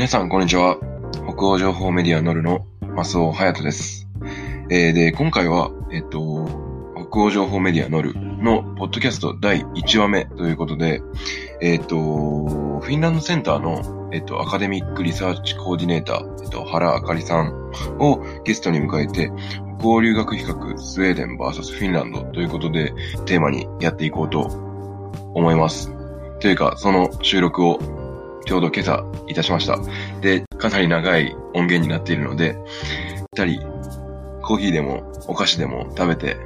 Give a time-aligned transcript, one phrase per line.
[0.00, 0.78] 皆さん、こんにちは。
[1.28, 4.08] 北欧情報メディアノルの増尾隼人です。
[4.70, 6.46] えー、で、今回は、えっと、
[7.10, 11.02] 北欧情報メディアノルのポッドキャスト第1話目ということで、
[11.60, 19.30] えっと、フィンランドセンターの、えっと、アカデミックリサーチコーディネーター、えっと、原あかりさんをゲストに迎えて、
[19.80, 22.94] 北欧留学比較スウェーデン VS フィンランドということで、
[23.26, 24.44] テーマにやっていこうと
[25.34, 25.92] 思います。
[26.40, 27.99] というか、その収録を
[28.46, 29.78] ちょうど今朝いたしました。
[30.20, 32.56] で、かなり長い音源になっているので、
[33.36, 33.62] 二人、
[34.42, 36.36] コーヒーでもお菓子でも食べて、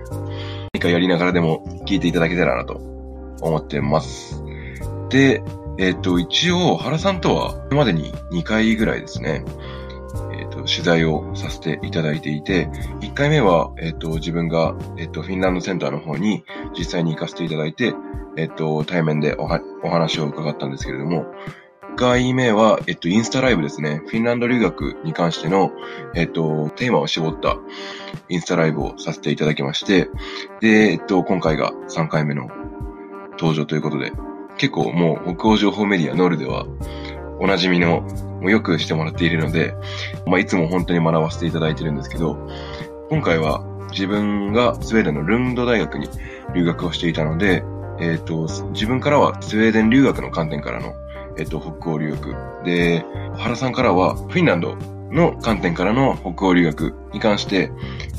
[0.74, 2.74] 何かやりながらでも聞いていただけたらなと
[3.40, 4.42] 思ってます。
[5.08, 5.42] で、
[5.78, 9.44] えっ、と、一応、原さんとは、今までに2回ぐらいですね、
[10.32, 12.68] えっ、と、取材をさせていただいていて、
[13.00, 16.44] 1回目は、えっ、と、自分が、えっ、と、フィンランドセンターの方に
[16.78, 17.94] 実際に行かせていただいて、
[18.36, 19.48] えっ、と、対面でお
[19.88, 21.26] 話を伺ったんですけれども、
[21.94, 24.02] 1回目は、えっと、インスタライブですね。
[24.06, 25.70] フィンランド留学に関しての、
[26.16, 27.56] えっと、テーマを絞った
[28.28, 30.10] インスタライブをさせていただきまして、
[30.60, 32.48] で、えっと、今回が3回目の
[33.38, 34.12] 登場ということで、
[34.58, 36.66] 結構もう北欧情報メディアノールでは、
[37.38, 39.76] おなじみの、もうよくしてもらっているので、
[40.26, 42.36] まあ、いつも本当に学ばせていただいてるんですけど、
[43.08, 46.08] 今回は自分がスウェーデンのルンド大学に
[46.56, 47.62] 留学をしていたので、
[48.00, 50.92] えっと、自分からはスウェーデン留学の観点からの
[51.36, 52.36] えっと、北欧留学。
[52.64, 53.04] で、
[53.36, 54.76] 原さんからは、フィンランド
[55.10, 57.70] の観点からの北欧留学に関して、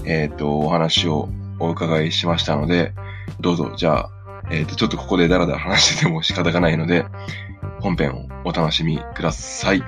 [0.06, 2.94] えっと、お話をお伺いしましたので、
[3.40, 4.10] どうぞ、じゃあ、
[4.52, 7.06] えっと、ちょっとここでダラダラ話してても仕方がないので、
[7.80, 9.84] 本編をお楽しみください。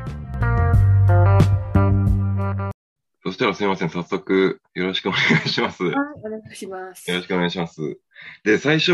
[3.24, 5.84] そしたらすいません、早速よろしくお願いします。
[5.84, 7.12] よはい、お願いします。
[7.12, 8.00] ろしくお願いします。
[8.46, 8.94] で、最初、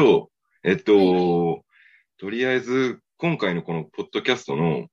[0.64, 1.64] えっと、
[2.18, 4.88] とりあえず、今回のこのポッドキャストの、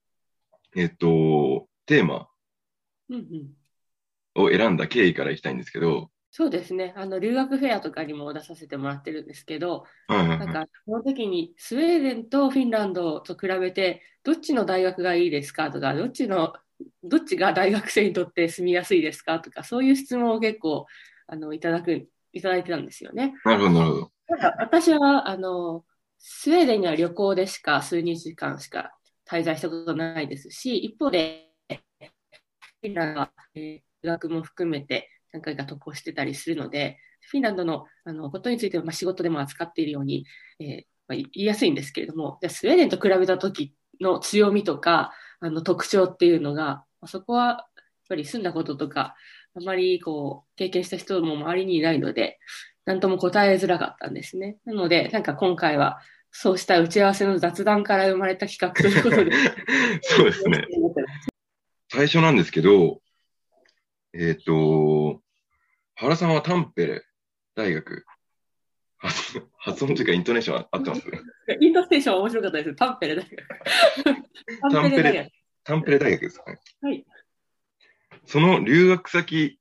[0.73, 2.29] えっと、テーマ。
[4.35, 6.93] を選んだ経緯からいきたいんですけど、そうですね。
[6.95, 9.83] あの、留学フェアとかにも出させてもらってるんですけど。
[10.07, 16.53] なんか、その時にスウェーデンとフィンランドと比べて、どっちの大学がいいですかとか、どっちの、
[17.03, 20.85] どっちが大学生にとって住みやすいですかとか、そういう質問を結構、
[21.27, 23.33] あの、いただく、いただいてたんですよね。
[23.43, 24.11] なるほど、なるほど。
[24.29, 25.83] ただ私は、あの、
[26.23, 28.91] スウェーデンには旅行でしか数日間しか
[29.27, 40.25] 滞在したことないですし、一方で、フィンランドは、留学も含めて何回か渡航してたりするので、フィンランドのあのことについては、まあ、仕事でも扱っているように、
[40.59, 47.57] えーまあ、言いやすいんですけれども、じゃスウェーデンと比べた時の強みとかあの特徴っていうのが、そこはやっ
[48.09, 49.15] ぱり住んだこととか、
[49.55, 52.39] あまりこう経験した人も周りにいないので、
[52.85, 54.57] なんとも答えづらかったんですね。
[54.65, 55.99] なので、なんか今回は、
[56.31, 59.31] そうした打ち合わせの雑談から生まれた企画ということで。
[60.01, 60.65] そうですね。
[61.89, 63.01] 最初なんですけど、
[64.13, 65.21] えっ、と、
[65.95, 67.05] 原さんはタンペレ
[67.55, 68.05] 大学、
[68.97, 71.19] 発 発音というかイントネーション合ってますね。
[71.59, 72.75] イントネーション面白かったです。
[72.75, 73.47] タンペレ大学。
[74.71, 75.31] タンペレ大学。
[75.63, 76.59] タンペレ大学ですかね。
[76.81, 77.05] はい。
[78.25, 79.59] その留学先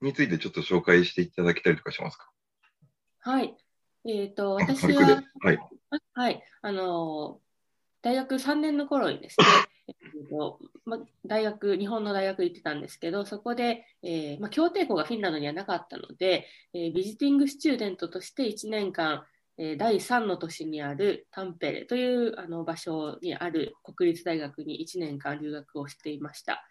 [0.00, 2.29] についてちょっと紹介していただけたりとかしますか？
[3.20, 3.54] はい。
[4.06, 4.92] えっ、と、私。
[4.92, 5.58] は、はい。
[6.14, 7.50] はい、あのー
[8.02, 9.46] 大学3年の頃にですね、
[9.88, 19.26] えっとま、大学、日本の大学行ってたんですけど、そこで、えーま、協定校がフィンランドにはなかったので、えービジティングスチューデントとして1年間、
[19.58, 26.66] えー第3の都市にあるタンペレというあの場所にある国立大学に1年間留学をしていました。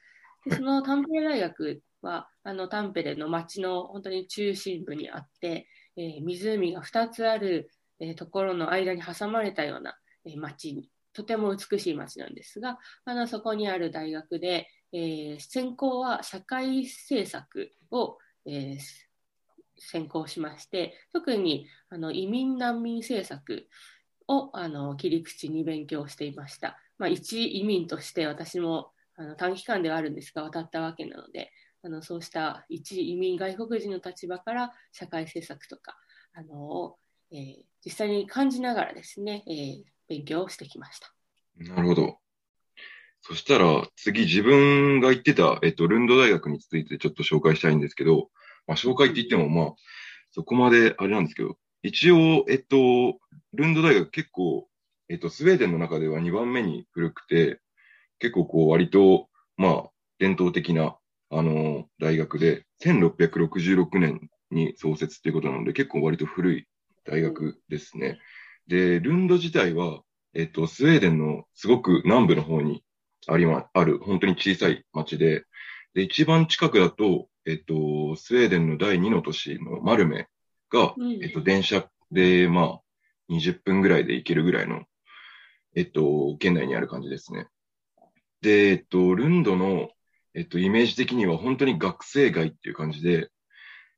[0.45, 5.67] でそのタンペレ大学は、あのタンペレの町の本当に中心部にあって、
[5.99, 18.79] え湖が2つある、えところの間に挟まれたような、えー町に、とても美しい町なんですが、あのそこにある大学で、えー専攻は社会政策を、えー
[19.81, 23.68] 専攻しまして、特にあの移民難民政策
[24.27, 26.77] をあの切り口に勉強していました。
[26.97, 35.97] まあ、一移民として私もあの短期間ではあるんですが渡ったわけなので、あのそうした一移民外国人の立場から社会政策とか
[36.33, 36.97] あのを、
[37.31, 41.13] えー実際に感じながらですね、えー勉強をしてきました。
[41.55, 42.17] なるほど。
[43.21, 48.29] そしたら、次自分が行ってた、えっと、ルンド大学についてちょっと紹介したいんですけど、
[48.65, 49.75] まあ、紹介って言っても、まあ、
[50.31, 53.19] そこまであれなんですけど、一応、えっと、
[53.53, 54.67] ルンド大学結構、
[55.09, 57.59] えっと、スウェーデンの中では2番目に古くて、
[58.19, 60.97] 結構こう、割と、まあ、伝統的な、
[61.31, 66.67] あの、大学で、1666年に創設っていうことなので、結構割と古い
[67.05, 68.19] 大学ですね。
[68.67, 70.01] で、ルンド自体は、
[70.33, 72.83] えっと、スウェーデンのすごく南部の方に
[73.27, 75.45] ありま、ある、本当に小さい町で、
[75.93, 80.27] で、一番近くだと、えっと、スウェーデンの第2の都市のマルメ
[80.69, 82.81] が、うんえっと、電車で、まあ、
[83.29, 84.83] 20分ぐらいで行けるぐらいの、
[85.75, 87.47] えっと、県内にある感じですね。
[88.41, 89.89] で、えっと、ルンドの、
[90.35, 93.29] えっと、イメージ的には本当に学生街っていう感じで、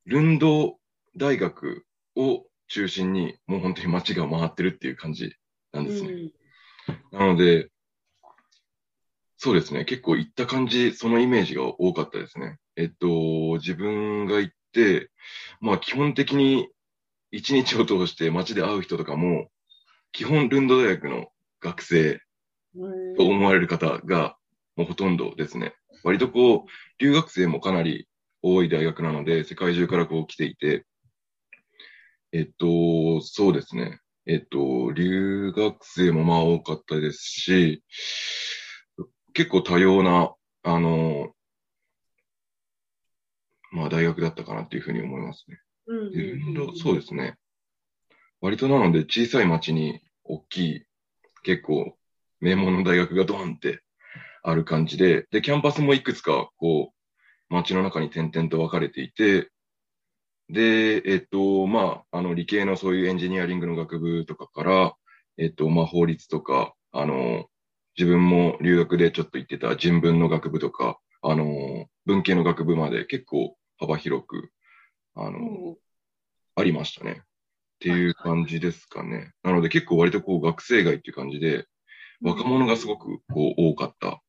[0.06, 0.78] ルンド
[1.18, 1.86] 大学
[2.16, 5.36] を中心に、もう本当に街が回ってるっていう感じ
[5.72, 6.10] なんですね。
[6.10, 6.34] うん
[7.12, 7.70] なので、
[9.38, 9.86] そうですね。
[9.86, 12.58] 結構行った感じ、そのイメージが多かったですね。
[12.76, 15.10] えっと、自分が行って、
[15.60, 16.70] まあ基本的に
[17.32, 19.50] 一日を通して街で会う人とかも、
[20.12, 21.28] 基本ルンド大学の
[21.60, 22.22] 学生
[22.76, 24.38] うんと思われる方が
[24.76, 25.74] もうほとんどですね。
[26.04, 26.70] 割とこう、
[27.00, 28.08] 留学生もかなり
[28.42, 30.86] 多い大学なので、世界中からこう来ていて、
[32.32, 34.00] えっと、そうですね。
[34.26, 37.84] えっと、留学生もまあ多かったですし、
[39.34, 40.34] 結構多様な、
[40.64, 41.32] あの、
[43.72, 45.60] まあ大学だったかなっていうふうに思いますね。
[45.88, 47.38] うんでうんうんそうですね。
[48.42, 50.86] 割となので小さい町に大きい、
[51.44, 51.98] 結構
[52.40, 53.82] 名門の大学がドーンって
[54.44, 59.50] ある感じで、で、キャンパスもいくつかこう、町の中に点々と分かれていて、
[60.50, 64.96] で、えっと、まあ、あの、理系のそういうエンジニアリングの学部とかから、
[65.38, 67.46] えっと、まあ、法律とか、あの、
[67.98, 74.52] 自分も留学でちょっと行ってた人文の学部とか、あの、文系の学部まで結構幅広く、
[75.16, 75.78] あの、うん
[76.56, 77.22] ありましたね。
[77.22, 77.24] っ
[77.80, 79.32] ていう感じですかね。
[79.44, 81.66] なので結構割とこう学生街っていう感じで、
[82.22, 84.22] 若者がすごくこう多かった、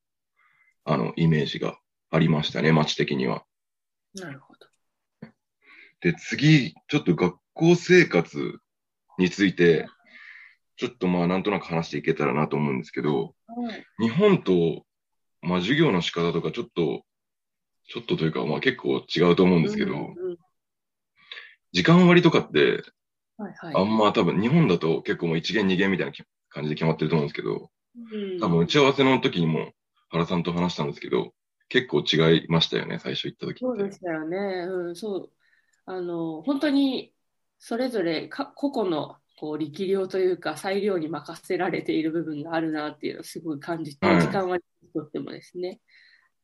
[0.85, 1.79] あの、イメージが
[2.11, 3.45] ありましたね、街的には。
[4.15, 4.67] なるほど。
[6.01, 8.59] で、次、ちょっと学校生活
[9.19, 9.87] について、
[10.77, 14.85] ちょっとまあなんとなく話していけたらなと思うんですけど、はい日本と、
[15.43, 17.05] まあ授業の仕方とかちょっと、
[17.89, 20.39] ちょっとというかまあ結構違うと思うんですけど、うんうん
[21.75, 22.83] 時間割とかって、
[23.39, 23.75] はいはい。
[23.75, 26.13] あんま多分日本だと結構もう一元二元みたいな
[26.51, 27.71] 感じで決まってると思うんですけど、
[28.13, 29.73] うん多分打ち合わせの時にも
[30.13, 31.33] 原さんと話したんですけど、
[31.69, 33.61] 結構違いましたよね、最初行った時って。
[33.61, 34.37] そうでしたよね。
[34.69, 35.31] うん、そう。
[35.87, 37.15] あの、本当に
[37.59, 45.81] それぞれか個々のこう力量というか裁量に任せられている部分があるなっていうのをすごい感じて、はい時間割にとってもですね。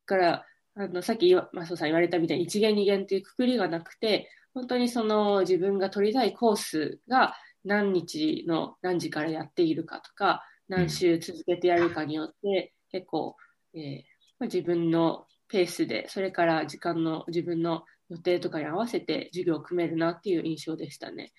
[0.07, 7.35] だから、あのさっきマスオさん言われたみたいに一元二元っていうくくりがなくて、本当にその自分が取りたいコースが
[7.65, 13.37] 何日の何時からやっているかとか、何週続けてやるかによって、結構、
[13.75, 21.33] えー自分のペースで、それから時間の自分の予定とかに合わせて授業を組めるなっていう印象でしたね。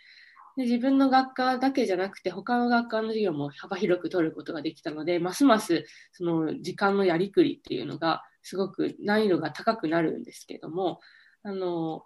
[0.58, 11.00] で自分の学科だけじゃなくて、他の学科の授業も幅広く取ることができたので、ますますその時間のやりくりっていうのが、すごく難易度が高くなるんですけども、
[11.44, 12.04] あの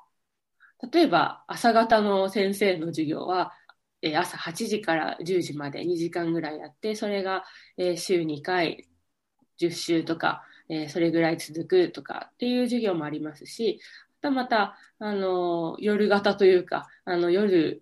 [0.91, 3.53] 例えば朝方の先生の授業は、
[4.01, 7.45] え朝8時から10時まで2時間ぐらいやって、それが、
[7.77, 8.85] え週2回、
[9.67, 13.79] 10週とか、えーそれぐらい続くとかっていう授業もありますし、
[14.21, 17.81] またまた、あの夜型というか、あの夜、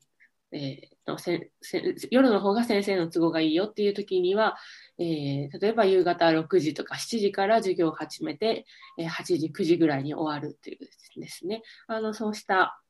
[0.52, 4.56] えーのせせ夜の方が先生の都合がいいよっていう時には、
[5.00, 8.66] えー例えば夕方6時とか7時から授業を始めて、
[8.98, 10.80] えー8時、9時ぐらいに終わるっていう
[11.20, 12.82] ですね、あのそうした、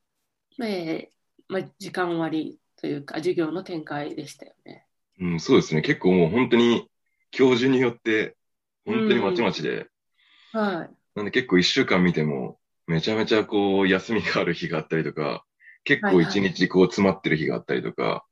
[0.62, 4.88] えーま、時間割というか、授業の展開でしたよね。
[5.20, 5.82] うん、そうですね。
[5.82, 6.90] 結構もう本当に
[7.30, 8.36] 教授によって、
[8.86, 9.88] 本当にまちまちで、
[10.52, 10.96] はい。
[11.16, 15.46] なんで結構一週間見ても、めちゃめちゃこう休みがある日があったりとか、
[15.84, 18.26] 結構一日こう詰まってる日があったりとか、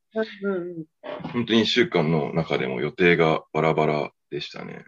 [1.34, 4.84] 本当に一週間の中でも予定がバラバラでしたね。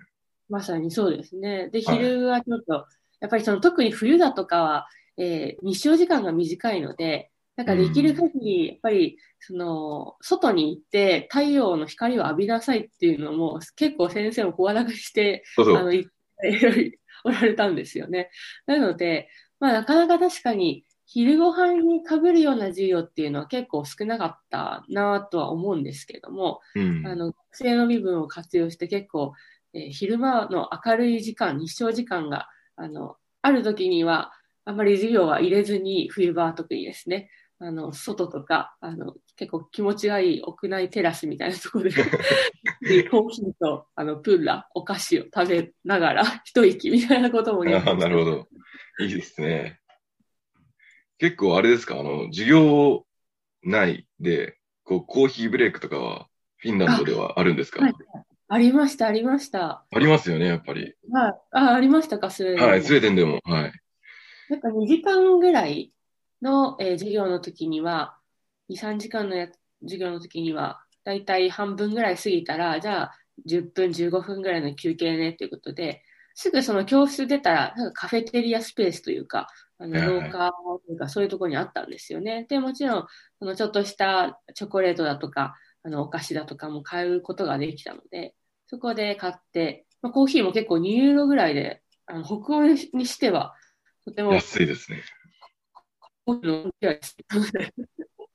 [0.49, 1.69] まさにそうですね。
[1.69, 2.85] で、はい昼はちょっと、
[3.19, 4.87] やっぱりその特に冬だとかは、
[5.17, 7.30] えー日照時間が短いので、
[7.61, 15.77] なんかできる限り、やっぱり、その、外に行って太陽の光を浴びなさいっていうのも、結構先生も声高にして、そうそう。
[15.77, 18.31] あの、言っておられたんですよね。
[18.65, 27.05] なので、まあなかなか確かに、昼ご飯に被るような授業っていうのは結構少なかったなとは思うんですけども、うん。
[27.05, 29.33] あの、学生の身分を活用して結構、
[29.73, 34.31] えー昼間の明るい時間、日照時間が、あの、ある時には、
[34.63, 37.29] あまり授業は入れずに、冬場は特にですね、
[37.63, 41.91] あの、外とか、あの、結構気持ちがいい屋内テラスみたいなところで、
[42.81, 48.47] でコーヒーと、あの、プーラ、お菓子を食べながら、一息みたいなこともああ、なるほど。
[48.99, 49.79] いいですね。
[51.19, 53.05] 結構あれですか、あの、授業
[53.61, 56.27] 内で、こう、コーヒーブレイクとかは、
[56.57, 57.83] フィンランドではあるんですか？
[57.83, 57.93] はい
[58.53, 59.85] ありました、ありました。
[59.89, 60.93] ありますよね、やっぱり。
[61.09, 61.33] はい。
[61.51, 62.67] あ、ありましたか、スウェーデンも。
[62.67, 63.39] はい、スウェーデンでも。
[63.45, 63.71] はい。
[64.49, 65.93] なんか2時間ぐらい
[66.41, 68.17] の、えー授業の時には、
[68.69, 69.47] 2、3時間のや
[69.81, 73.15] 授業の時には、だいたい半分ぐらい過ぎたら、じゃあ
[73.47, 76.03] 10分、15分ぐらいの休憩ねということで、
[76.35, 79.47] すぐその教室出たら、なんかカフェテリアスペースというか、
[79.79, 80.51] あの廊下
[80.85, 82.45] というか、そういうところにあったんですよね。
[82.47, 83.07] で、もちろん、
[83.39, 88.35] そのちょっとしたチョコレートだとか、あのお菓子だとかも買うことができたので、
[88.67, 93.55] そこで買って、まあ、コーヒーも結構2ユーロぐらいで、あの北欧にしては、
[94.05, 95.01] とても安いですね。
[96.27, 96.71] の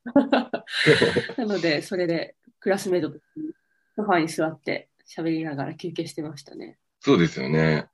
[1.37, 3.19] なので、それでクラスメートと
[3.97, 6.79] ソファーに座って喋りながら休憩してましたね。
[7.01, 7.87] そうですよね。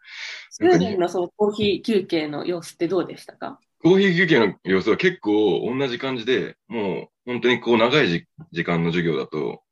[0.50, 3.60] スウェーデンのそのコーヒー休憩の様子ってどうでしたか？
[3.82, 9.62] コーヒー休憩の様子は結構同じ感じで、もう本当にこう長いじ時間の授業だと、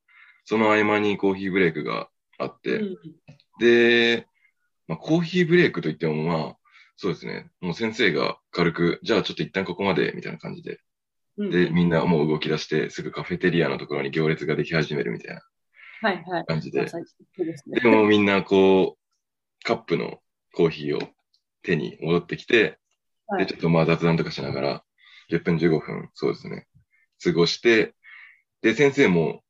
[0.45, 2.09] その合間にコーヒーブレイクが
[2.39, 2.97] あって、うん
[3.61, 4.27] で、
[4.89, 6.57] まあ、コーヒーブレイクといってもまあ、
[7.01, 7.47] そうですね。
[7.63, 10.81] もう先生が軽く、じゃあちょっと一旦ここまで、みたいな感じで。
[11.39, 11.51] うん。
[11.51, 15.41] で、みんなもう動き出して、すぐカフェテリアのところに行列ができ始めるみたいな。
[16.03, 16.45] はいはい。
[16.45, 16.85] 感じで。
[16.85, 20.21] でもみんなこう、カップの
[20.53, 21.01] コーヒーを
[21.63, 22.79] 手に戻ってきて、で、
[23.29, 23.47] はい。
[23.47, 24.85] ちょっとまあ雑談とかしながら、
[25.31, 26.67] 10分15分、そうですね、
[27.25, 27.95] 過ごして、
[28.61, 29.43] で、先生も、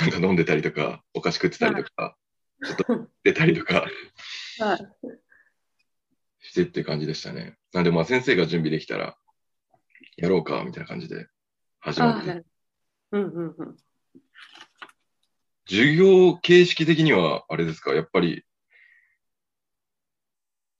[0.00, 2.16] なんか飲んでたりとか、お菓子食ってたりとか、
[2.64, 3.84] ちょっと出たりとか。
[4.60, 5.27] はい
[6.58, 7.56] してって感じでしたね。
[7.72, 9.16] なんでまあ先生が準備できたら、
[10.16, 11.28] やろうか、みたいな感じで
[11.78, 12.42] 始まって。
[13.12, 13.76] うんうんうん。
[15.68, 18.44] 授業形式的には、あれですか、やっぱり、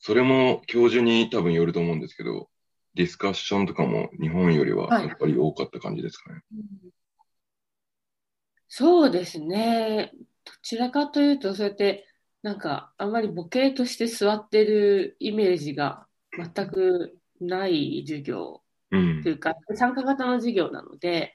[0.00, 2.49] それも教授に多分よると思うんですけど、
[2.94, 6.40] ディスカッションとかも日本よりははいやっぱり多かった感じですかね。
[8.68, 10.11] そうですね。
[10.44, 12.08] どちらかというと、そうやって、
[12.42, 19.33] なんか、あんまりボケとして座ってるイメージが全くない授業うんとい。
[19.33, 21.35] うか、参加型の授業なので、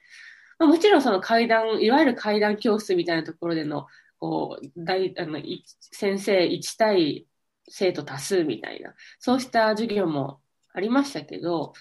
[0.59, 3.87] まあ、もちろんその階段、いわゆる階段教室みたいなところでの、
[4.19, 7.27] こう、大、あの、い先生1対
[7.69, 10.41] 生徒多数みたいな、そうした授業も
[10.73, 11.73] ありましたけど、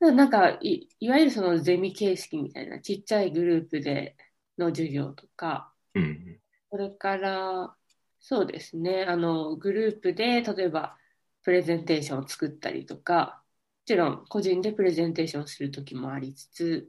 [0.00, 4.16] ただなんかい、いわゆるそのゼミ形式みたいなちっちゃいグループで
[4.58, 6.40] の授業とか、うん。
[6.70, 7.76] それから、
[8.20, 10.96] そうですね、あの、グループで、例えば、
[11.42, 13.42] プレゼンテーションを作ったりとか、
[13.82, 16.88] もちろん個人でプレゼンテーションするときもありつつ、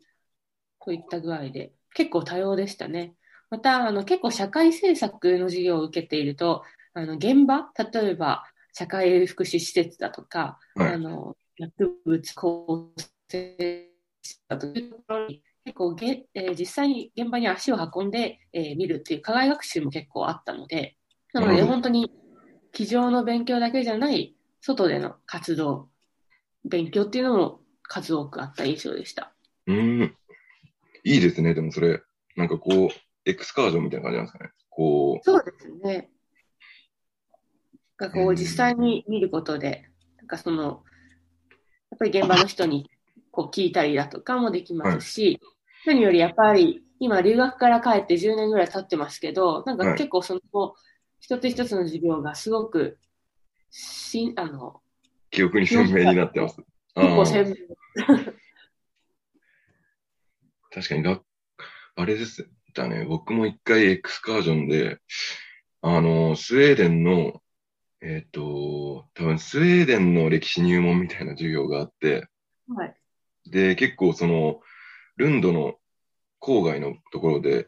[0.79, 3.15] こういった具合で、結構多様でしたね。
[3.49, 12.93] また、あの、結構社会政策の授業を受けていると、あの、現場、例えば、社会福祉施設だとか、はいあの、薬物構
[13.29, 13.91] 成
[14.47, 20.97] だというところに、結構げ、えー実際に現場に足を運んで、えー見るっていう課外学習も結構あったので、
[21.33, 22.11] なので本当に
[22.73, 25.89] 机上の勉強だけじゃない外での活動、
[26.65, 29.33] 勉強っていうのも数多くあった印象でした。
[29.67, 30.15] うん。
[31.03, 31.53] いいですね。
[31.53, 32.01] でもそれ、
[32.35, 32.89] なんかこう、
[33.25, 34.51] エクスカージョンみたいな感じなんですかね。
[34.69, 36.09] こそうですね。
[37.97, 40.83] なんかこう実際に見ることで、なんかその、
[41.91, 42.89] やっぱり現場の人に
[43.31, 45.39] こう聞いたりだとかもできますし、
[45.85, 50.75] 何よりやっぱり今留学から帰って10年ぐらい経ってますけど、なんか結構その、
[51.21, 52.97] 一つ一つの授業がすごく
[53.69, 56.61] しあの、う、記憶に鮮明になってます。
[56.95, 57.55] あ結構あ鮮明。
[60.73, 61.21] 確かにが、
[61.95, 62.49] あれです。
[62.73, 63.05] だね。
[63.05, 64.99] 僕も一回エクスカージョンで、
[65.81, 67.41] あの、スウェーデンの、
[68.01, 72.27] えっ、と、多分スウェーデンの歴史入門みたいな授業があって、
[72.67, 72.95] はい。
[73.45, 74.61] で、結構その、
[75.17, 75.75] ルンドの
[76.39, 77.67] 郊外のところで、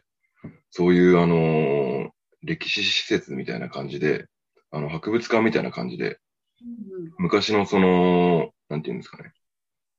[0.70, 2.13] そういうあの、
[2.44, 4.26] 歴史施設みたいな感じで、
[4.70, 6.18] あの、博物館みたいな感じで、
[6.62, 9.32] うん昔のその、なんていうんですかね。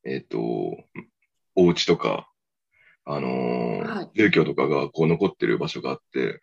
[0.04, 0.40] えっ、と、
[1.56, 2.30] お家とか、
[3.06, 6.42] あのーはい住居とかがこう残ってる場所があって、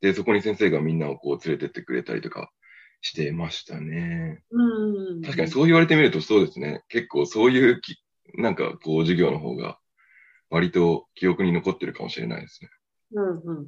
[0.00, 2.50] で、そこに先生がみんなをこう連れてってくれたりとか
[3.00, 4.42] してましたね。
[4.50, 5.22] うん。
[5.22, 6.82] 確かにそう言われてみるとそうですね。
[6.88, 8.02] 結構そういうき、
[8.34, 9.78] なんかこう授業の方が
[10.50, 12.70] 割と記憶に残ってるかもしれないですね。
[13.12, 13.66] うんうん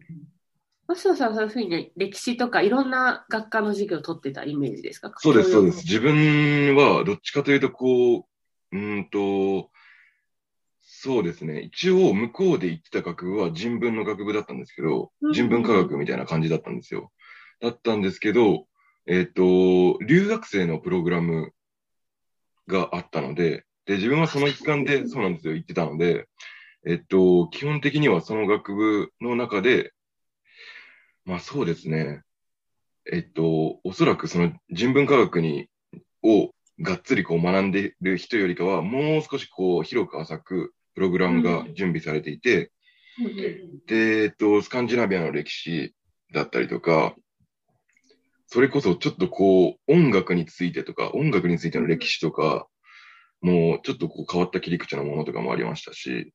[0.88, 0.94] うん。
[0.94, 5.12] マスオさんはそういうふうに歴史とかいろんな学科の授業を取ってたイメージですか？
[5.18, 5.78] そうです、そうです。
[5.78, 8.18] 教自分はどっちかというと、こ
[8.72, 9.70] う、うーんと、
[10.80, 11.60] そうですね。
[11.60, 17.12] 一応、向こうで行ってた学部は人文の学部だったんですけどう、ん人文科学みたいな感じだったんですよ。
[17.60, 18.66] だったんですけど、
[19.06, 21.52] えっ、と、留学生のプログラム
[22.66, 26.26] があったので、で、自分はその一環で、そうなんですよ、行ってたので、
[26.86, 29.92] えっと、基本的にはその学部の中で、
[31.26, 32.22] まあそうですね。
[33.12, 35.68] えっと、おそらくその人文科学に、
[36.22, 42.70] をがっつりこう学んでいる人よりかは、もう少しこう広く浅くプログラムが準備されていて、
[43.86, 45.94] で、えっと、スカンジナビアの歴史
[46.32, 47.14] だったりとか、
[48.46, 52.68] それこそちょっとこう音楽についてとか、音楽についての歴史とか、
[53.40, 56.32] もうちょっとこう変わった切り口のものとかもありましたし、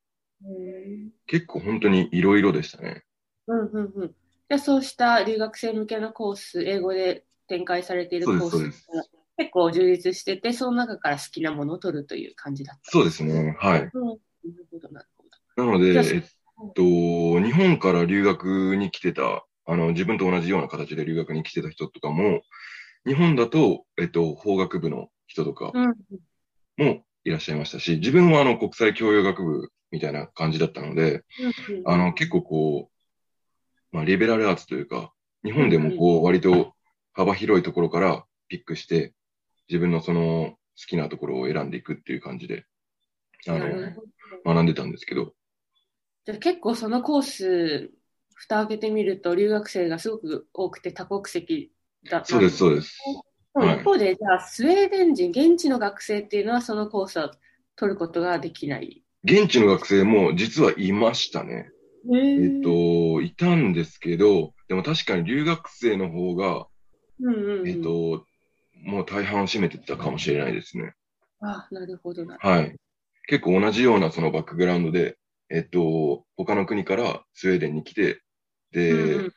[1.27, 3.03] 結構本当にいろいろでしたね。
[3.47, 4.15] うんうんうん。
[4.51, 8.85] でそうした留学生向けのコース、英語で展開されているコース
[9.37, 13.55] 結構充実してて、その中から好きなものを取るという感じだったそうですね。
[13.57, 13.79] はい。
[13.79, 14.19] うん、なる
[14.69, 15.23] ほど、なるほ
[15.55, 15.65] ど。
[15.65, 16.81] なので、えっと、
[17.41, 22.41] 日本から留学に来てた、あの、自分と同じような形で留学に来てた人とかも、
[23.07, 25.71] 日本だと、えっと、法学部の人とか
[26.77, 31.23] もいらっしゃいましたし、自分はあの、国際教養学部みたいな感じだったので、
[31.85, 33.00] あの、結構こう、
[33.91, 36.73] まあ、リベラルアーツというか、日本でもこう、割と
[37.13, 39.13] 幅広いところからピックして、
[39.69, 40.57] 自分のその好
[40.87, 42.65] きなところを選んでいくっていう感じで、
[43.47, 43.93] あの、
[44.45, 45.33] 学んでたんですけど。
[46.25, 47.91] じゃ結構そのコース、
[48.35, 51.71] 蓋開けてみると留学生がすごく多くて多国籍
[52.09, 52.97] だったそうです、そうです。
[53.55, 57.31] 一方で、はい、じゃあスウェーデン人、現地の学生っていうのはそのコースは
[57.75, 61.69] 取ることができない現地の学生も実はいましたね。
[62.13, 66.67] えっと、いたんですけど、でも確かに留学生の方が、
[67.19, 68.25] うんうんうん、えっと、
[68.83, 70.93] もう大半を占めてたかもしれないですね。
[71.41, 72.37] あなるほどな。
[72.39, 72.75] はい。
[73.27, 75.17] 結構同じようなそのバックグラウンドで、
[75.49, 78.21] えっと、他の国からスウェーデンに来て、
[78.71, 79.33] で、うんうん、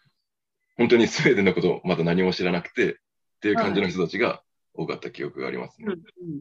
[0.76, 2.96] 本当にスウェーデンのことまだ何も知らなくて、っ
[3.40, 4.42] ていう感じの人たちが
[4.72, 5.88] 多かった記憶がありますね。
[5.88, 6.40] はいうんうん、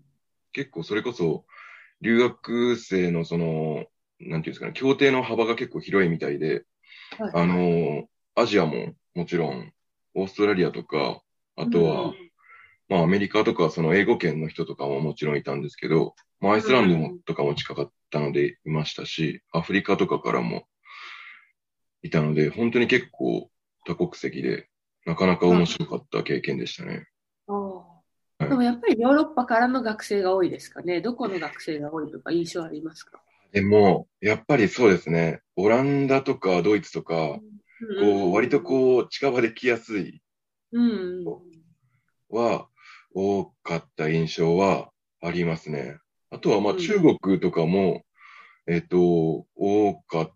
[0.53, 1.45] 結構それこそ、
[2.01, 3.85] 留学生のその、
[4.29, 6.65] なんていうんですかね、協定の幅が結構広いみたいで、
[7.17, 9.71] はい、あの、アジアももちろん、
[10.15, 11.21] オーストラリアとか、
[11.55, 12.13] あとは、うん
[12.89, 20.63] まあアメリカとかその英語圏の人とかももちろんいたんですけど、まあアイスランドもとかも近かったのでいましたし、アフリカとかからも
[22.01, 23.49] いたので、本当に結構
[23.87, 24.67] 多国籍で、
[25.05, 27.07] なかなか面白かった経験でしたね。
[27.47, 27.85] は
[28.41, 30.99] い、でもやっぱりヨーロッパからの学生が多いですかね。
[30.99, 33.21] どこの学生が多いとか印象ありますか？
[33.53, 35.39] でも、やっぱりそうですね。
[35.55, 37.39] オランダとかドイツとか、
[38.01, 40.23] こう、割とこう、近場で来やすい
[42.29, 42.67] は、
[43.13, 44.89] 多かった印象は
[45.21, 45.99] ありますね。
[46.31, 48.01] あとは、まあ、中国とかも、
[48.65, 50.33] うん、えっ、と、多かっ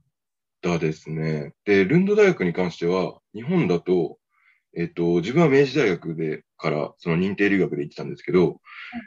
[0.62, 1.54] たですね。
[1.66, 4.20] で、ルンド大学に関しては、日本だと、
[4.76, 8.62] えっ、と、自分は明治大学でから、その認定留学で行ってたんですけど、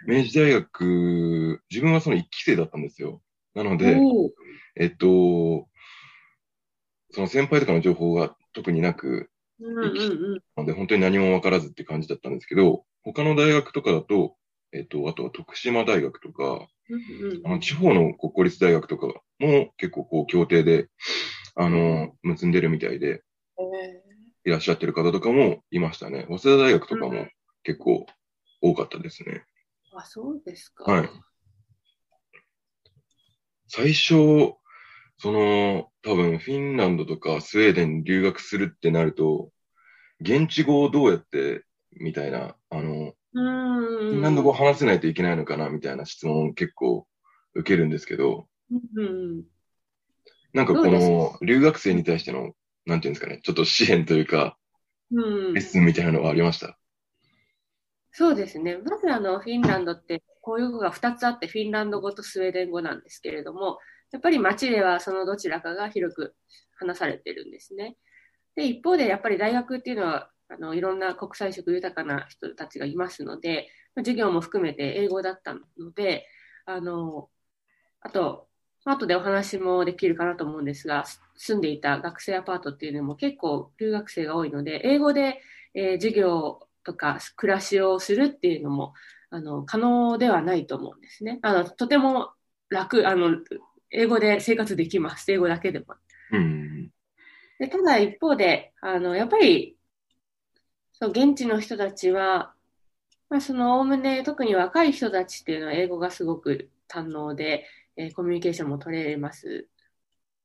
[0.09, 3.23] うん、明治大学、自分はその1期生だったんですよ。
[3.55, 3.99] なので、
[4.77, 5.69] えっと、
[7.11, 14.37] その先輩とかの情報が特になく、うんうんうん、ので本当に何も分からずって感じだったんですけど、他の大学とかだと、
[14.73, 19.07] えっと、あとは徳島大学とか、うんうん、あの地方の国公立大学とか
[19.39, 20.89] も結構こう協定で、
[21.57, 23.23] あの、結んでるみたいで、
[24.45, 26.27] いらっしゃってる方とかもいましたね。
[26.29, 27.27] 早稲田大学とかも
[27.63, 28.07] 結構
[28.63, 29.45] 多かったですね。
[29.93, 30.91] うん、あ、そうですか。
[30.91, 31.11] はい。
[33.73, 34.55] 最初、
[35.19, 39.51] その、多分フィンランドとかスウェーデンに留学するってなると、
[40.21, 47.07] 現地語をどうやってみたいな、あの、フィンランド語話せないといけないのかなみたいな質問を結構
[47.55, 49.45] 受けるんですけど、うん、
[50.53, 52.55] なんかこの留学生に対しての、
[52.87, 54.59] なんていうんですかね、ちょっと支援というか、
[55.13, 56.77] うん、レッスンみたいなのはありました？
[58.11, 58.79] そうですね。
[58.79, 63.79] まずあの、フィンランドって公用語が2つあって、フィンランド語とスウェーデン語なんですけれども、
[64.13, 66.35] やっぱり街ではそのどちらかが広く
[66.77, 67.97] 話されてるんですね。
[68.57, 75.61] で、一方でやっぱり大学っていうのはあのいろんな国際色豊かな人たちがいますので、授業も含めて英語だったの
[75.95, 76.27] で、
[76.67, 77.29] あの
[78.01, 78.49] あと、
[78.85, 81.05] 後でお話もできるかなと思うんですが、
[81.37, 85.41] 住んでいた学生アパートっていうのも結構留学生が多いので、英語で、
[85.75, 88.95] えー、授業とか暮らしをするっていうのも
[89.31, 91.39] あの可能ではないと思うんですね。
[91.43, 92.33] あのとても
[92.69, 93.39] 楽あの、
[93.91, 95.87] 英語で生活できます、英語だけでも。
[96.33, 96.91] うん、
[97.59, 99.77] でただ一方であの、やっぱり
[100.93, 102.53] そう現地の人たちは、
[103.31, 107.65] まあ、そのおおむね特に若い人たちっていうのは英語がすごく堪能で、
[107.97, 109.69] えー、コミュニケーションも取れます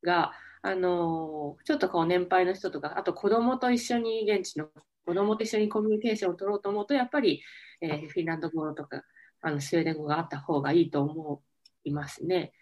[0.03, 4.69] が、あのー、ちょっとこう年配の人とか、あと子供と一緒に現地の
[5.05, 7.41] 子供と一緒にコミュニケーションを取ろうと思うと、やっぱり、
[7.81, 9.03] えー、フィンランド語とか
[9.41, 11.41] あのスウェーデン語があった方がいいと思
[11.83, 12.53] いますね。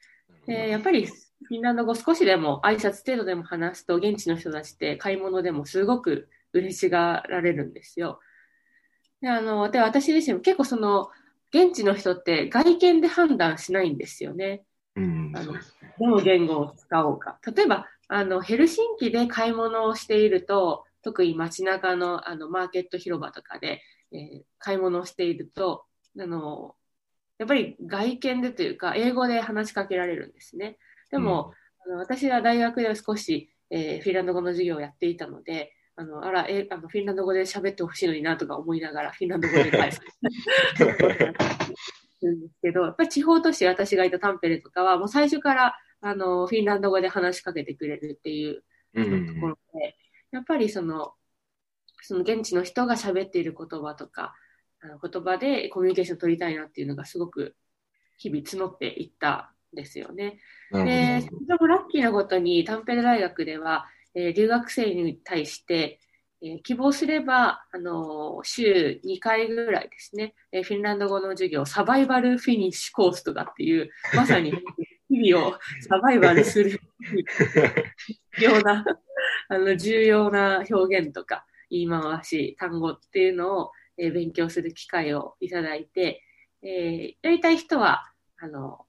[0.46, 8.20] でやっぱりフィンランド語少しでも挨拶程度でも話すと現地の人たちって買い物でもすごく嬉しがられるんですよ。
[9.22, 11.10] で、あの、で、私自身も結構その、
[11.54, 14.64] 現地の人って外見で判断しないんですよね。
[14.96, 15.54] うん、あの、
[16.00, 17.40] どの言語を使おうか。
[17.56, 25.86] 例えば、あの、ヘルシンキで買い物をしていると、特に街中のあのマーケット広場とかで、えー、買い物をしていると、
[26.20, 26.76] あの、
[27.38, 30.78] やっぱり外見でというか、英語で話しかけられるんですね。
[31.12, 31.54] でも、
[31.86, 40.02] うん、あの私は大学では少し、えー、フィンランド語の授業をやっていたので、あの、あら、え、あの、フィンランド語で喋ってほしいのになとか思いながら、フィンランド語で返す。
[42.28, 48.64] んですけど、やっぱり地方都市、私がいたタンペレとかは、もう最初から、あの、フィンランド語で話しかけてくれるっていう
[48.94, 49.02] と
[49.40, 49.96] ころで、
[50.34, 51.14] やっぱりその、
[52.02, 54.36] その現地の人が喋っている言葉とか、
[54.82, 57.56] あの言葉でコミュニケーション取りたいなっていうのがすごく
[58.18, 60.40] 日々募っていったんですよね。
[60.72, 66.00] で、とてもラッキーなことにタンペレ大学では、えー、留学生に対して、
[66.42, 74.52] えー、希望すれば、あのー、週2回ぐらいですね、えー、フィンランド語の授業、サバイバルフィニッシュコースとかっていう、 まさに
[75.10, 76.72] 日々をサバイバルする
[78.40, 78.84] ような、
[79.50, 86.22] あの、重要な表現とか、言い回し、単語っていうのを、えー、勉強する機会をいただいて、
[86.62, 88.86] えー、やりたい人は、あの、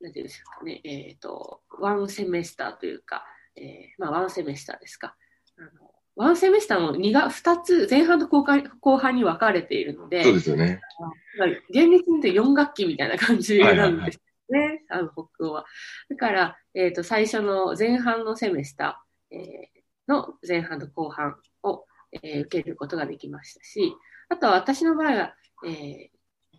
[0.00, 3.24] なんていうんですかね、えっ、ー、と、ワンセメスターというか、
[3.56, 3.64] えー、
[3.98, 5.16] まあ、ワンセメスターですか。
[5.56, 10.80] あのワンセメスターも2が2つ、前半と後半後半に分かれているので、そうですよね。
[11.70, 15.64] 厳密に言うと4学期みたいな感じなんですね、はいはいはい、あの北欧は。
[16.08, 23.92] だから、えっ、ー、と、最初の前半のセメスター、えー、の前半と後半を、えー、受けることができましたし、
[24.28, 25.34] あとは私の場合は、
[25.66, 26.08] えー、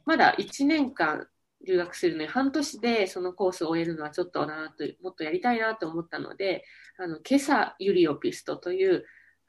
[0.05, 1.27] まだ1年間
[1.65, 6.63] 留学するのに半年でそのコースを終えるのはちょっとなと、もっとやりたいなと思ったので、
[6.97, 9.05] あの、今朝ユリオピストという、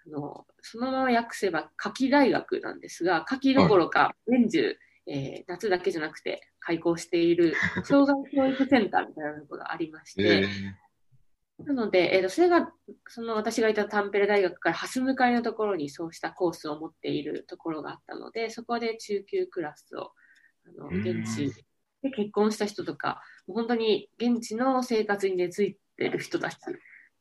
[0.06, 10.48] あの、そのまま訳せば夏季大学なんですが、夏季どころか年中、えー、夏だけじゃなくて開校している障害教育センターみたいなとこがありまして、
[11.58, 12.70] なので、えーと、それが、
[13.08, 20.12] その私がいたタンペレ大学からハス向かいのところにそうしたコースを持っているところがあったので、そこで中級クラスを、
[20.66, 21.52] あの、現地
[22.02, 26.58] で結婚した人とか、本当に現地の生活に根付いてる人たち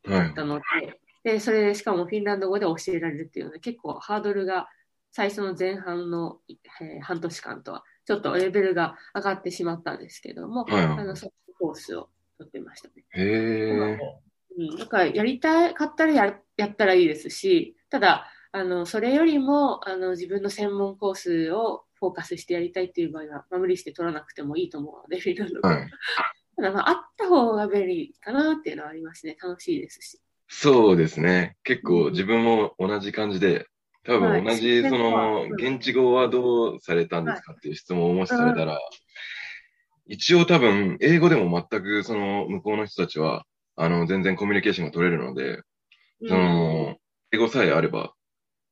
[0.06, 4.68] だったので、はい、で、それでしかもフィンランド語で教えられるっていうので、結構ハードルが
[5.12, 13.06] 最初の前半の、えー、半年間とは、ちょっとレベルが上がってしまったんですけども、はい、あの、そのコースを取ってましたね。
[13.12, 13.98] へ
[14.58, 25.68] うん、だからやりたかったらややったらいいですし、ただ、あの、それよりも、あの、自分の専門コースをフォーカスしてやりたいっていう場合は、まあ、無理して取らなくてもいいと思うので、フィンランド語。
[25.68, 25.90] はい、
[26.56, 29.36] ただ、まあ、あった方が便利かなっていうのはありますね。
[29.42, 30.22] 楽しいですし。
[30.48, 31.58] そうですね。
[31.64, 33.68] 結構自分も同じ感じで、
[34.06, 38.80] 多分同じ、その、現地語はどうされたんですかっていう質問をもしされたら、
[40.08, 45.62] 一応多分、英語でも全くその向こうの人たちは、あの、全然コミュニケーションが取れるので、
[46.28, 46.98] その、
[47.32, 48.14] 英語さえあれば、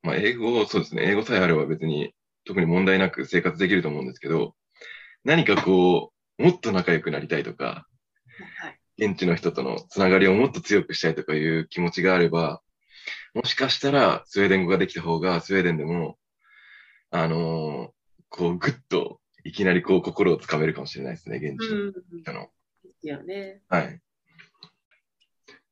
[0.03, 2.13] まあ、英語、そうですね、英語さえあれば別に
[2.45, 4.55] 特に問題なく生活できると思うんですけど、
[5.23, 7.87] 何かこう、もっと仲良くなりたいとか、
[8.59, 12.61] はい、現地の人とのつながりをもっと強くしたいとかいう気持ちがあれば、
[13.33, 16.17] もしかしたらスウェーデン語ができた方がスウェーデンでも、
[17.09, 17.89] あのー、
[18.29, 22.49] こう、ぐっといきなりこう心をつかめるかもしれないですね、現地の人の。
[22.83, 23.61] ですよね。
[23.67, 24.01] はい。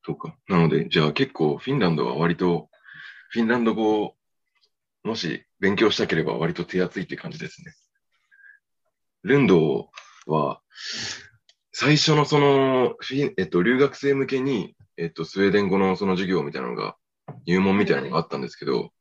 [0.04, 0.36] そうか。
[0.48, 2.70] なので、じゃあ結構フィンランドは割と、
[3.30, 4.16] フィンランド語を
[5.04, 7.74] もし勉強したければ割と手厚いって感じですね。
[9.24, 9.90] ルンド
[10.28, 10.62] は、
[11.72, 12.96] 最初のその、
[13.38, 16.96] えっと、留学生向けに、えっと、スウェーデン語のその授業みたいなのが、
[17.46, 18.92] 入門みたいなのがあったんですけど、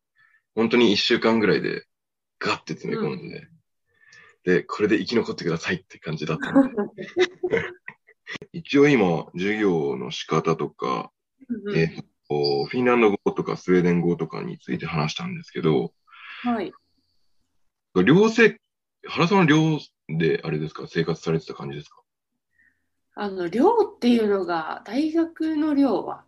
[0.55, 1.85] 本当に一週間ぐらいで
[2.39, 3.49] ガッて詰め込んで、うん、で、
[4.67, 6.73] これで生き残ってくださいって感じだったので。
[8.53, 11.11] 一応今、授業の仕方とか、
[11.49, 15.93] うん、えっと、フィンランド語とかスウェーデン語とかについて話したんですけど、
[16.43, 16.73] はい。
[18.05, 18.57] 寮生、
[19.05, 22.03] 原さんは寮であれですか、生活されてた感じですか？
[23.17, 26.25] あの、寮っていうのが、大学の寮は、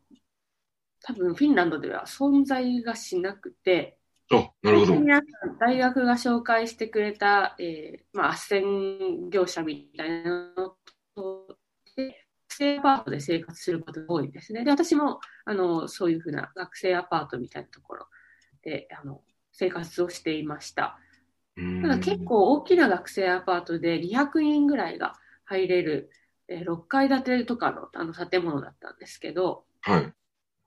[1.03, 3.96] 多分フィンランドでは存在がしなくて、
[4.38, 4.95] あ、なるほど。
[5.61, 10.77] 大学が紹介してくれた、えー、まあ、斡旋業者みたいなの
[11.14, 11.57] と、
[11.97, 14.64] 学生アパートで生活することが多いですね。
[14.64, 18.07] で、私も、あの、そういうふうな学生アパートみたいなところ
[18.62, 20.99] で、あの、生活をしていました。
[21.83, 25.14] ただ結構大きな学生アパートで200人ぐらいが
[25.45, 26.11] 入れる、
[26.49, 30.12] えー、6階建てとかのあの建物だったんですけど、はい。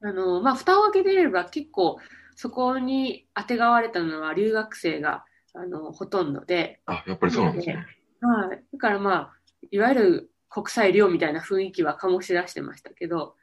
[0.02, 1.98] あの、まあ、蓋を開けてみれば結構
[2.36, 7.86] そこにあてがわれたのは留学生があのほとんどで、あ、やっぱりそうなんですね。
[8.22, 9.34] はい、だからまあ、
[9.72, 13.36] いわゆる国際寮みたいな雰囲気は醸し出してましたけど、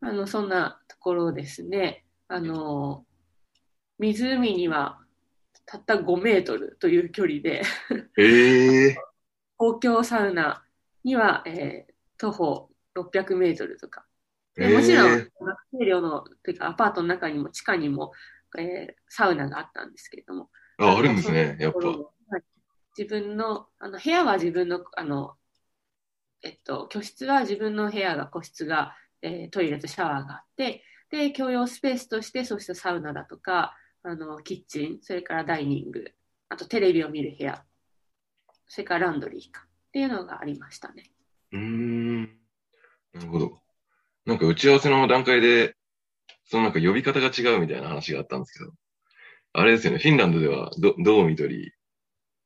[0.00, 2.04] あのそんなところですね。
[2.28, 3.04] あの
[3.98, 4.98] 湖には
[5.66, 7.62] たった5メートルという距離で
[8.16, 8.96] ええ
[9.56, 10.64] 公共サウナ
[11.04, 14.04] には、えー徒歩600メートルとか。
[14.56, 18.12] もちろん、え学生寮の、というかアパートの中にも地下にも、
[18.58, 20.50] えーサウナがあったんですけれども。
[20.78, 21.88] あ、あるんですね、やっぱ。
[21.88, 22.42] はい
[22.96, 25.34] 自分の、あの、部屋は自分の、あの、
[26.42, 36.12] えっと、居室は自分の部屋が、個室が、えートイレとシャワーがあって、で、共用スペースとして、そうしたサウナだとか、あの、キッチン、それからダイニング、
[36.48, 37.64] あとテレビを見る部屋、
[38.66, 41.04] それからランドリーか、っていうのがありましたね。
[41.52, 42.22] うーん。
[43.14, 43.62] なるほど。
[44.26, 45.76] なんか打ち合わせの段階で、
[46.52, 48.72] そのなんか呼び方が違うみたいな話があったんですけど、
[49.54, 51.74] あれですよね、フィンランドではドドーミトリーっ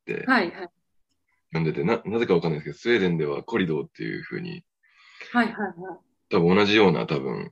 [0.05, 0.25] て。
[0.27, 0.69] はい、はい。
[1.53, 4.63] 呼んでて、な、なぜかわかんないですけど、スウェーデンではコリドーっていう風に、
[5.33, 5.75] はい、はい、はい。
[6.31, 7.51] 多分同じような多分、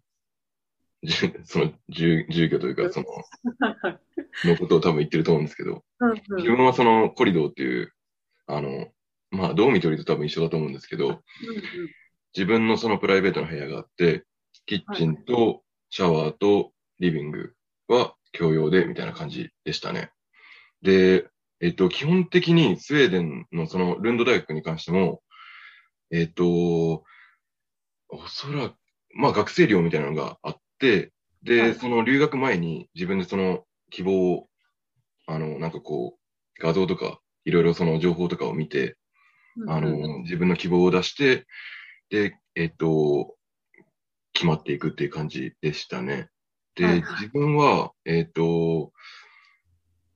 [1.03, 4.01] じ ゅその住住居というか、その、はいはい
[4.49, 6.37] のことを多分言ってると思うんですけど、うんうん。
[6.37, 7.93] 自分はそのコリドーっていう、
[8.47, 8.93] あの、
[9.33, 11.23] まあ、ドーミトリーと多分一緒だと思うんですけど、うんうん。
[12.33, 14.25] 自分のそのプライベートな部屋があって、
[14.67, 15.65] キッチンと
[15.97, 17.53] シャワーとリビング
[17.87, 20.11] は共用でみたいな感じでしたね。
[20.83, 21.29] で、
[21.61, 25.23] えっと、基本的にスウェーデンのそのルンド大学に関しても、
[26.11, 27.05] えっと、
[28.09, 28.75] おそらく、
[29.15, 31.13] まあ学生寮みたいなのがあって、
[31.45, 34.49] で、はいその留学前に自分でその希望を、
[35.29, 38.97] あの、なんかこう、画像とか、いろいろその情報とかを見て、
[39.59, 41.47] うんあの、自分の希望を出して、
[42.11, 43.37] で、えっと、
[44.35, 46.29] 決まっていくっていう感じでしたね。
[46.75, 48.93] で、はいはい自分は、えっと、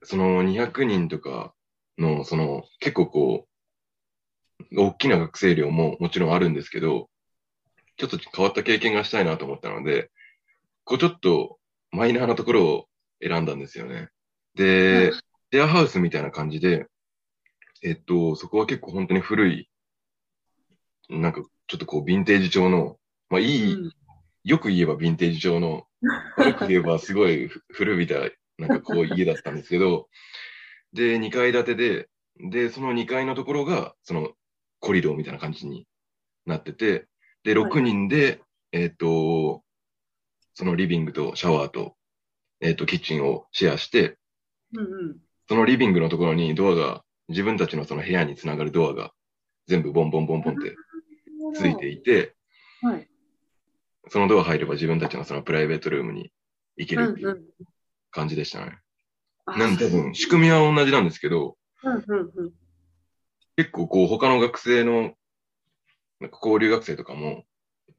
[0.03, 1.53] その200人とか
[1.97, 3.47] の、その、結構こ
[4.71, 7.09] う、大きな学生寮ももちろんあるんですけど、
[7.97, 10.11] ちょっと変わった経験がしたいなと思ったので、
[10.83, 11.57] こうちょっと
[11.91, 12.85] マイナーなところを
[13.21, 14.09] 選んだんですよね。
[14.55, 16.87] で、シェアハウスみたいな感じで、
[17.83, 19.69] えっと、そこは結構本当に古い、
[21.09, 22.97] なんかちょっとこうヴィンテージ調の、
[23.29, 23.98] まあいい、うん
[24.43, 25.85] よく言えばヴィンテージ調の、
[26.37, 28.15] 悪く言えばすごいふ古びた、
[28.57, 30.09] なんかこう家だったんですけど、
[30.93, 34.31] で、2階建てで、で、その2階のところが、その
[34.79, 35.87] コリドーみたいな感じに
[36.45, 37.07] なってて、
[37.43, 37.71] で、はい。
[37.71, 39.63] 6人で、えっと、
[40.53, 41.95] そのリビングとシャワーと、
[42.61, 44.17] えっと、キッチンをシェアして、
[44.73, 45.17] うんうん。
[45.47, 49.11] そのリビングのところにドアが、自分たちのその部屋につながるドアが
[49.67, 50.75] 全部ボンボンボンボンって
[51.53, 52.35] ついていて、
[52.81, 53.08] はい。
[54.09, 56.31] そのドア入れば自分たちのそのプライベートルームに
[56.77, 57.33] 行けるっていうんう。
[57.35, 57.69] うん
[58.11, 58.79] 感じでしたね。
[59.45, 62.51] あなんで多分仕組みは同じなんですけど、うんうんうん。
[63.55, 65.13] 結構こう他の学生の、
[66.19, 67.45] なんか交流学生とかも、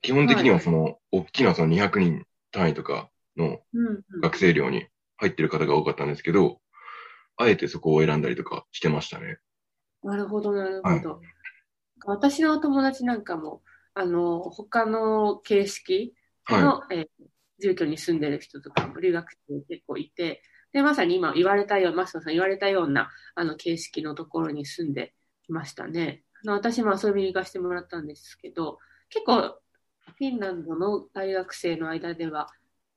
[0.03, 6.61] 基本的にはその、大きなその200人単位とかのうんうん学生寮に入ってる方が多かったんですけど、
[7.37, 9.39] あえてそこを選んだりとかしてましたね。
[10.03, 11.21] なるほど、なるほど。
[12.05, 13.63] 私のお友達なんかも、
[13.95, 16.15] あの、他の形式
[16.49, 17.07] の、はえー
[17.61, 25.15] 住居に住んでる人とかも留学生結構いて、で、まさに今言われたよう、マスターさん言われたような、あの、形式のところに住んで
[25.49, 26.25] いましたね。
[26.43, 28.79] あの私も遊びに行かせてもらったんですけど、
[29.11, 29.61] 結構、
[30.17, 32.49] フィンランドの大学生の間では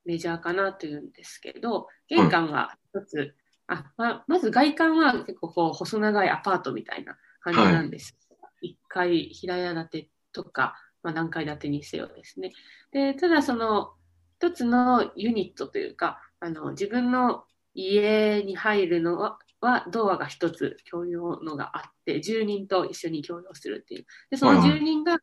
[0.04, 3.34] メジャーかなというんですけど、玄関が一つ、
[3.66, 8.16] あままず外観は結構こう細長いアパートみたいな感じなんです。
[8.60, 12.52] 一階平屋建てとか、まあ、何階建てにせよですね。
[12.92, 13.94] で、ただその
[14.38, 17.44] 一つのユニットというか、あの自分の
[17.74, 24.06] 家に入るのははドアが一つ共用のがあって、住人と一緒に共用するっていう。
[24.30, 25.18] で、その住人が、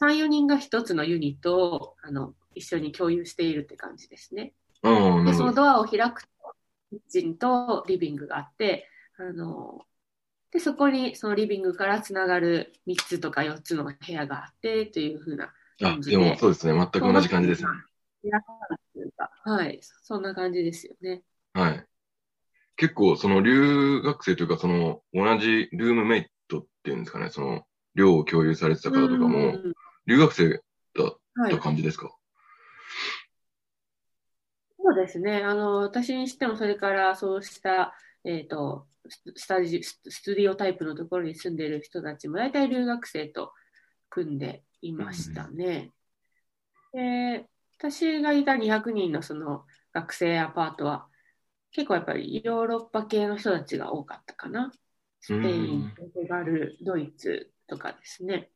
[0.00, 4.54] 3、4人が一つのユニットをあの一緒に共有しているって感じですね。
[5.24, 5.52] で、その。
[5.52, 6.28] ドアを開くと、
[6.90, 9.82] キッチンとリビングがあって、あの、
[10.52, 16.16] で、そこにそのリビングからつながる3つとか4つの部屋があって、というふうなあ、感じで。
[16.16, 16.72] でもそうですね。
[16.72, 17.68] 全く同じ感じですね。
[19.44, 21.22] はい、そんな感じですよね。
[21.54, 21.86] はい。
[22.76, 27.62] 結構、その留学生というか、その同じルームメイトっていうんですかね、その
[27.94, 29.72] 寮を共有されてた方とかうんも、うん
[30.06, 32.10] 留学生だっはいた、感じですか、
[34.78, 35.42] そうですね。
[35.44, 43.52] あの、私にしても、それからそうした、えっと、ススタジススタディオタイプのところに住んでいる人たちも、大体留学生と
[44.08, 45.92] 組んでいましたね。
[46.92, 47.46] で、
[47.78, 51.06] 私がいた200人のその学生アパートは、
[51.72, 54.72] 結構やっぱりヨーロッパ系の人たちが多かったかな。
[55.20, 58.50] スペイン、ポルトガル、ドイツとかですね。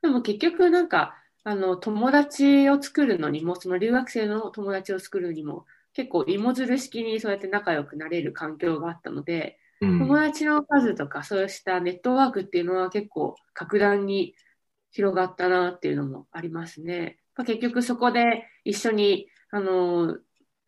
[0.00, 1.14] でも結局なんか、
[1.44, 14.34] あの、友達を作るのにも、その留学生の友達を作るにも、結構芋づる式にそうやって仲良くなれる環境があったので、うん、友達の数とかそうしたネットワークっていうのは結構格段に
[14.90, 17.18] 広がったなっていうのもありますね。
[17.36, 20.18] 結局そこで一緒に、あの、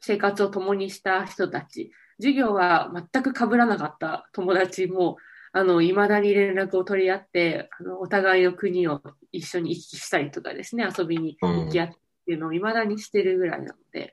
[0.01, 5.17] 生活を共にした人たち、授業は全く被らなかった友達も、
[5.53, 14.11] あの、未だに連絡を取り合って、あの、お互いの国を一緒に行き来したりとかですね、遊びに行き合ってっていうのを未だにしてるぐらいなので、うん、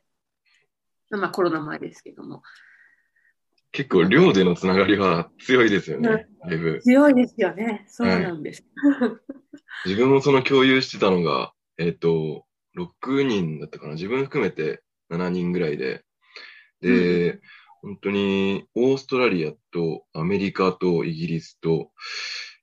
[1.18, 2.44] まあコロナ前ですけども。
[3.72, 6.82] 結構寮でのつながりは強いですよね、だいぶ。
[6.84, 7.86] 強いですよね。
[7.88, 8.66] そうなんです。
[9.00, 12.46] はい、自分もその共有してたのが、えっ、ー、と、
[12.78, 13.94] 6人だったかな。
[13.94, 16.04] 自分含めて7人ぐらいで。
[16.82, 17.42] で、うん、
[17.82, 21.92] 本当に、オーストラリアとアメリカとイギリスと、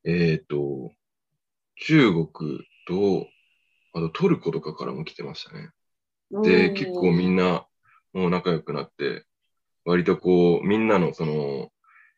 [0.05, 0.93] えっ、ー、と、
[1.77, 2.27] 中国
[2.87, 3.29] と、
[3.95, 5.71] あとトルコとかからも来てましたね。
[6.43, 7.67] で、結構みんな
[8.12, 9.25] もう仲良くなって、
[9.85, 11.71] 割とこう、みんなのその、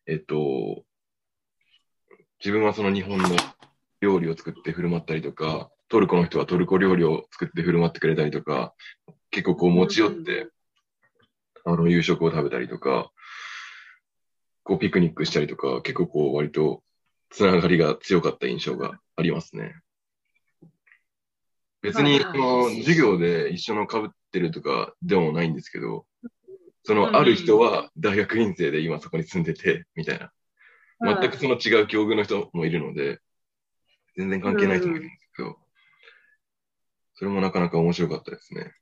[0.07, 0.85] えっと、
[2.40, 3.29] 自分はその日本の
[4.00, 8.74] 料理を作って振る舞ったりとか、トルコの人はトルコ料理を作って振る舞ってくれたりとか、
[9.31, 10.48] 結構こう持ち寄って、
[11.64, 13.11] あの、夕食を食べたりとか、
[14.62, 16.83] こうピクニックしたりとか、結構こう割と
[17.29, 19.74] つながりが強かった印象がありますね。
[21.83, 26.07] 別に、その、授業で一緒の被ってるとかでもないんですけど、
[26.85, 30.33] その、ある人は大学院生で今そこに住んでて、みたいな。
[31.03, 33.21] 全くその違う境遇の人もいるので、
[34.16, 35.57] 全然関係ない人もいるんですけど、
[37.14, 38.73] それもなかなか面白かったですね。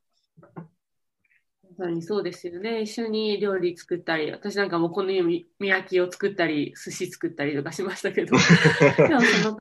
[1.79, 2.83] まさにそうですよね。
[2.83, 8.37] 一緒に料理作ったり、私なんかもこのみ焼きを作ったり、寿司作ったりとかしましたけど、
[8.97, 9.59] でもその、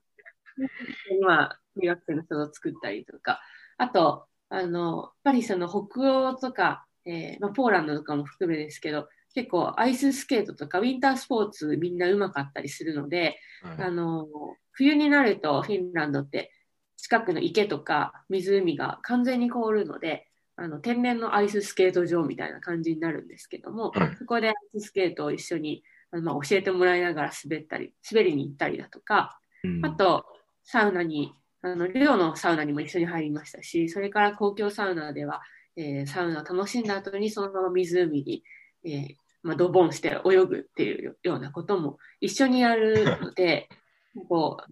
[1.19, 3.41] 今、留学生の人を作ったりとか、
[3.77, 9.07] あと、あの、やっぱりその北欧とか、えーまあ、ポーランドとかも含めですけど、
[9.37, 14.27] 結構アイススケートとかウィンタースポーツみんなうまかったりするので、はい、あの
[14.71, 16.51] 冬になるとフィンランドって
[16.97, 30.25] 近くの池とか湖が完全に凍るのであの天然のアイススケート場みたいな感じになるんですけども、はい、そこでアイススケートを一緒にあの、まあ、教えてもらいながら滑ったり滑りに行ったりだとか、うん、あと
[30.63, 31.35] サウナに
[31.71, 35.41] あの寮のサウナにも一緒に入りましたしそれから公共サウナでは、
[35.75, 38.43] えー、サウナを楽しんだ後にそのまま湖に、
[38.85, 43.69] えーまあ、ドボンして泳ぐっていうようなことも一緒にやるので
[44.29, 44.69] こうやっ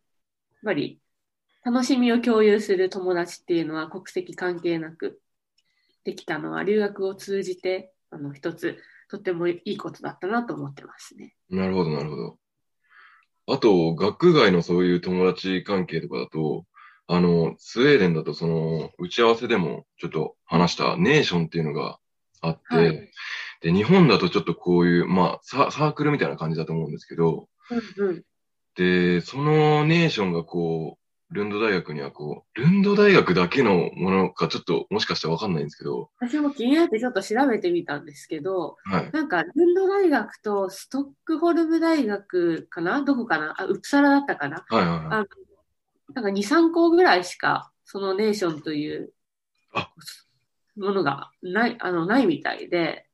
[0.63, 0.99] ぱり
[1.63, 5.19] 楽しみを共有する友達っていうのは国籍関係なく
[6.03, 8.77] できたのは留学を通じてあの一つ
[9.09, 11.35] とってもいいことだったなと思ってますね。
[11.49, 12.37] なるほど、なるほど。
[13.47, 16.65] あと、学外のそういう友達関係とかだと、
[17.07, 21.99] あの、スウェーデンだとその、打ち合わせでもちょっと話したネーションっていうのが
[22.41, 23.11] あって、はい、
[23.61, 27.47] で、日本だとちょっとこういう、まあサ、サークルみたいな感じだと思うんですけど、
[27.97, 28.23] うんうん、
[28.75, 36.11] で、そのネーションがこう、ルンド大学にはこう、ルンド大学だけのものかちょっともしかしたらわかんないんですけど。
[36.19, 43.01] 私も気になってちょっと調べてみたんですけど、はい、なんかルンド大学とストックホルム大学かな？
[43.01, 43.55] どこかな？
[43.59, 44.65] あ、ウプサラだったかな？
[44.69, 45.27] はいはいはい。
[46.15, 49.13] あなんか2、3校ぐらいしか、そのネーションという
[50.77, 53.07] ものがない、あの、ないみたいで、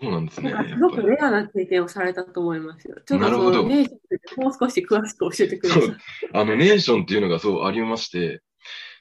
[0.00, 0.52] そうなんですね。
[0.74, 2.96] すごくレアな経験をされたと思いますよ。
[3.06, 5.96] ちょっとそのネーションもう少し詳しく教えてください。
[6.34, 8.42] あの、ネーションっていうのがそうありまして、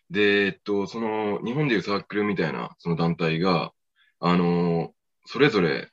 [0.10, 3.74] で、えっと、その、日本でいうサークルみたいな、その団体が、
[4.20, 4.94] あの、
[5.26, 5.90] それぞれ、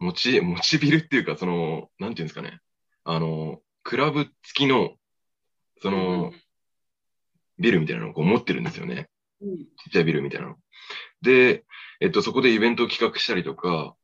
[0.00, 2.58] 持ち、持ちビルっていうか、その、なんていうんですかね、
[3.04, 4.96] あの、クラブ付きの、
[5.80, 6.41] その、うん、
[7.62, 9.08] ビルみたいなのをこう持ってるんですよね。
[9.40, 10.56] うん、ちっちゃいビルみたいなの。
[11.22, 11.64] で、
[12.00, 13.94] えっと、そこでイベントを企画したりとか、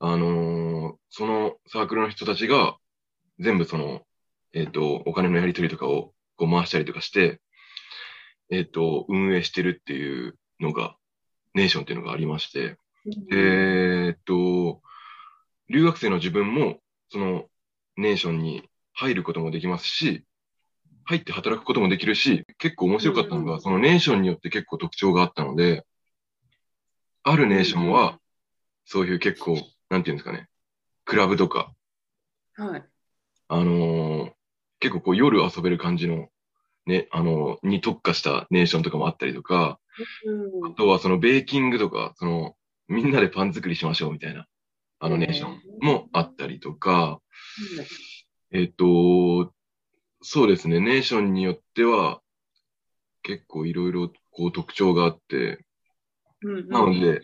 [0.00, 2.76] あのー、そのサークルの人たちが、
[3.38, 4.02] 全部その、
[4.52, 7.40] えっと、お金のやり取りとかをこう回したりとかして、
[8.50, 10.96] えっと、運営してるっていうのが、
[11.54, 12.76] ネーションっていうのがありまして、
[13.32, 14.80] えっと、
[15.68, 16.78] 留学生の自分も、
[17.10, 17.44] その、
[17.96, 20.24] ネーションに入ることもできますし、
[21.04, 25.84] 入って働くこともできるし、結構面白かったのが、そのネーションによって結構特徴があったので、
[27.22, 28.18] あるネーションは、
[28.84, 29.58] そういう結構、
[29.90, 30.48] なんていうんですかね、
[31.04, 31.72] クラブとか、
[32.54, 32.84] はい。
[33.48, 34.32] あのー、
[34.80, 36.28] 結構こう夜遊べる感じの、
[36.86, 39.78] ね、あのー、に特化したネーションとかもあったりとか、
[40.24, 42.56] うん、あとはそのベーキングとか、その、
[42.88, 44.46] みんなでパン作りしましょうみたいな、
[44.98, 47.20] あのネーションもあったりとか、
[48.50, 48.58] うん。
[48.58, 49.52] えっと、
[50.22, 52.20] そうですね、ネーションによっては
[53.22, 55.64] 結構いろいろこう特徴があって、
[56.42, 57.22] うんうんなので、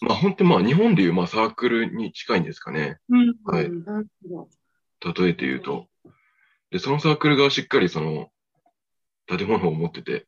[0.00, 2.98] まあ本当にまあ日本でいうまあサークルに近いんですかね。
[3.08, 3.70] うんはい。
[3.70, 5.86] 例えて言うと。
[6.70, 8.28] で、そのサークルがしっかりその
[9.26, 10.26] 建物を持ってて、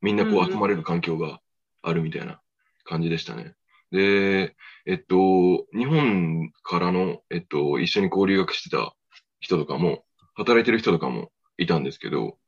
[0.00, 1.40] みんなこうんううん集まれる環境が
[1.82, 2.40] あるみたいな
[2.84, 3.54] 感じでしたね。
[3.90, 4.56] で、
[4.86, 8.94] えっと、日本からの、えっと、一緒に交流学してた
[9.40, 10.04] 人とかも、
[10.34, 12.38] 働いてる人とかもいたんですけど、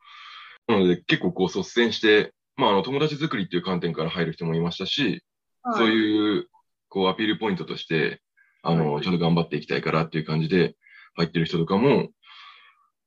[0.66, 5.22] なので結構こう率先して、まああの友達作りっていう観点から入る人もいましたし、
[5.76, 5.91] そうう。
[5.91, 6.49] いう、
[6.89, 8.20] こう、アピールポイントとして、
[8.62, 10.76] あの、はいちょっと頑張っていきたいからっていう感じで
[11.14, 12.09] 入ってる人とかも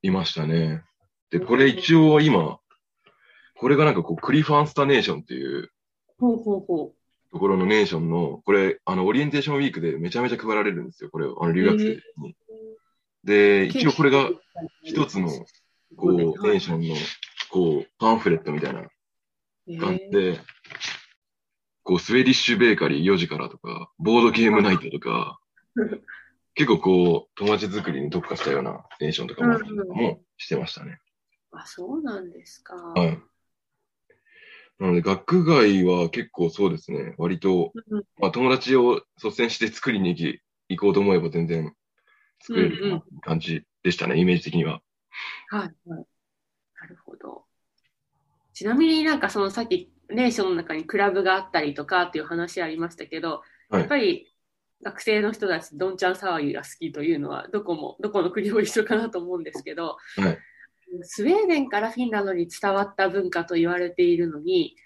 [0.02, 0.82] いましたね。
[1.30, 2.60] で、これ一応今、
[3.56, 5.72] これがなんかこう、クリファンスタネーションっていう
[6.20, 6.94] ほうほうほ
[7.32, 11.10] ところのネーションの、これ、あの、オリエンテーションウィークでめちゃめちゃ配られるんですよ。
[11.10, 12.36] これ、あの、留学生に。
[13.28, 13.66] で、う。
[13.66, 14.30] 一応これが
[14.84, 15.30] 一つの、
[15.98, 16.96] こう、ネはいーションの、
[17.52, 18.88] こう、パンフレットみたいな
[19.80, 20.40] 感じで、
[21.84, 25.40] こう、スウェディッシュベーカリー4時からとか、ボードゲームナイトとか、
[26.56, 31.00] 結構こう、友達作りに特化したようなテンションとかもとかもしてましたね。
[31.52, 32.76] あ、そうなんですか。
[32.76, 33.20] はい。
[34.80, 41.74] なので、学外は結構そうですね、割と、うんまあ友達を率先して作りに行き、行こうと思えば全然
[42.40, 44.82] 作れる感じでしたね、イメージ的には。
[45.50, 46.06] はい、はい。
[46.82, 47.44] なるほど。
[48.54, 54.34] ちなみになんかそのさっきネーションの中にクラブがあったりとかっていう話ありましたけど、はいやっぱり
[54.84, 60.38] 学生の人たちどんちゃん騒ぎが好きというのはどこも、 どこの国も一緒かなと思うんですけど、はい。
[61.02, 64.78] スウェーデンからフィンランドに伝わった文化と言われているのに、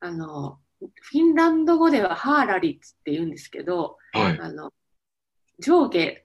[0.00, 4.40] あの、フィンランド語ではハーラリッツって言うんですけど、はい。
[4.40, 4.72] あの、
[5.60, 6.23] 上下、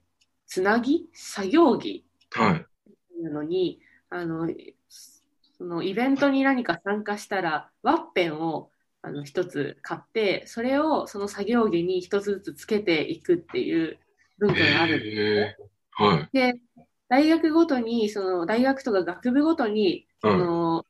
[0.50, 2.66] つなぎ作業着はい。
[3.22, 3.80] なのに、
[4.10, 4.48] あの、
[5.56, 8.70] そのイベントに何か参加したら、ワッペンを
[9.00, 13.98] あの一つ買って、それをその作業着に一つずつつけていくっていう
[14.38, 16.28] 文化があるんですへーはい。
[16.32, 16.60] で、
[17.08, 20.84] 大学ごとに、その大学とか学部ごとに、その、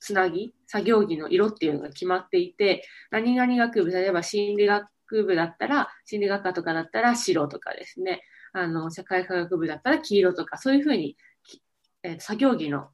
[0.00, 4.88] つなぎ、作業着の色っていうのが決まっていて、何々学部、例えば心理学
[5.24, 8.22] 部だったら、心理学科とかだったら白とかですね、
[8.52, 11.62] あの、社会科学部だったら黄色とか、そういうふうに、き
[12.02, 12.90] えー作業着の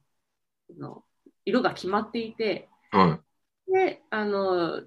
[0.77, 1.03] の
[1.45, 3.19] 色が決まっていて、は
[3.71, 4.81] で、あの、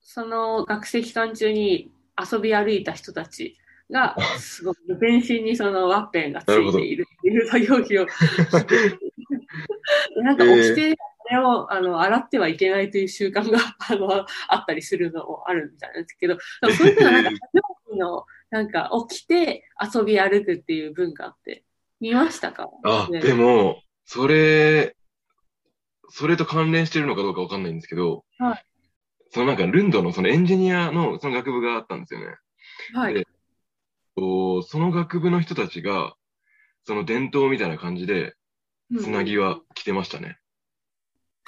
[0.00, 3.56] その学生期間中に遊び歩いた人たち
[3.90, 8.06] が、すごく全身にそのワッペンがついているっていう作業着を。
[10.22, 10.96] なんか押して、
[11.26, 13.58] それをあの洗ってはいけないという習慣が
[13.88, 17.62] あのあったりするのもあるみたいなんですけど、そういうのはなんか 作業
[17.96, 21.64] 着のなんか起きて遊び歩くっていう文化って
[21.98, 22.70] 見ましたか？
[22.84, 24.94] あ、ねでも、それ、
[26.08, 28.64] それと関連してるのかどうかわかんないんですけど、はい
[29.32, 32.26] そのなんか、ルンドのそのエンジニアのその学部があったんですよね。
[32.94, 33.14] はい。
[33.14, 33.26] で
[34.16, 36.14] その学部の人たちが、
[36.84, 38.36] その伝統みたいな感じで、
[39.00, 40.38] つなぎは着てましたね。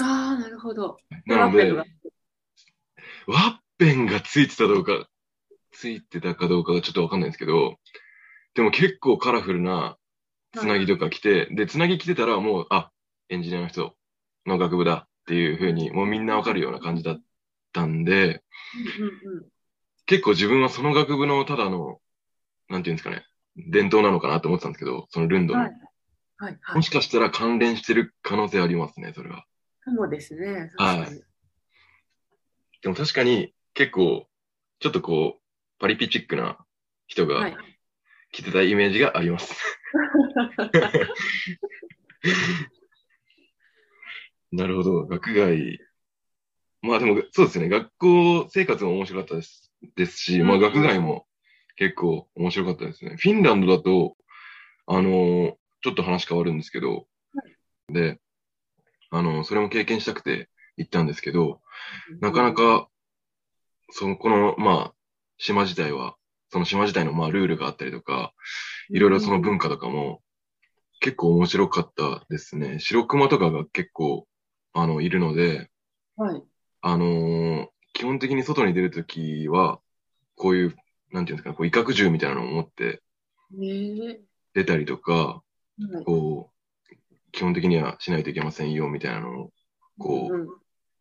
[0.01, 0.97] ああ、なるほど。
[1.27, 5.09] なので、ワッペンがついてたどうか、
[5.79, 7.77] ついてたかどうかがちょっとわかんないんですけど、
[8.55, 9.99] でも結構カラフルな
[10.57, 12.91] つなぎとか着て、で、つなぎ着てたらもう、あ、
[13.29, 13.95] エンジニアの人
[14.47, 17.22] の学部だっていう風に、もうみんなわかるような感じだっ
[17.72, 18.43] たんで、
[20.07, 22.01] 結構自分はその学部のただの、
[22.68, 25.61] なんていうんですかね、伝統なのかなと思ってたんですけど、そのルンドの。
[25.61, 25.70] はい。
[26.39, 26.59] はい。
[26.62, 26.83] はいも。
[26.83, 29.45] しかしたら関連してる可能性ありますね、それは。
[29.85, 30.70] そうですね。
[30.79, 31.22] はい
[32.83, 34.29] でも確かに結構、
[34.79, 35.45] ちょっとこう、
[35.79, 36.59] パリピチックな
[37.07, 37.57] 人がはい。
[38.33, 39.55] 着てたイメージがあります。
[44.53, 45.79] なるほど、学外。
[46.83, 51.27] まあでも、そうですね、学校生活も面白かったですですし、まあうん学外も
[51.77, 53.16] 結構面白かったですね。
[53.18, 54.16] フィンランドだと、
[54.87, 57.07] あのーちょっと話変わるんですけど、
[57.89, 58.18] で、
[59.11, 61.61] あのーそれも経験したくて行ったんですけど、
[62.20, 62.89] なかなか、
[63.91, 64.95] その、この、まあ、
[65.39, 66.16] 島自体は、
[66.51, 68.32] その島自体の、まあ、ルールがあったりとか、
[68.91, 70.22] いろいろその文化とかも、
[71.01, 72.78] 結構面白かったですね。
[72.78, 74.26] 白熊とかが結構、
[74.72, 75.70] あの、いるので、
[76.16, 76.43] はい。
[76.82, 79.80] あのー基本的に外に出るときは、
[80.34, 80.76] こういう、
[81.12, 83.01] なんていうんですかね、こう威嚇銃みたいなのを持って
[83.51, 84.20] ね
[84.53, 85.43] 出たりとか、
[85.80, 85.95] え。
[85.97, 86.57] はいこう、
[87.32, 89.53] 基本的にはしないといけませんよ、みたいなのを、
[89.99, 90.49] こう、うん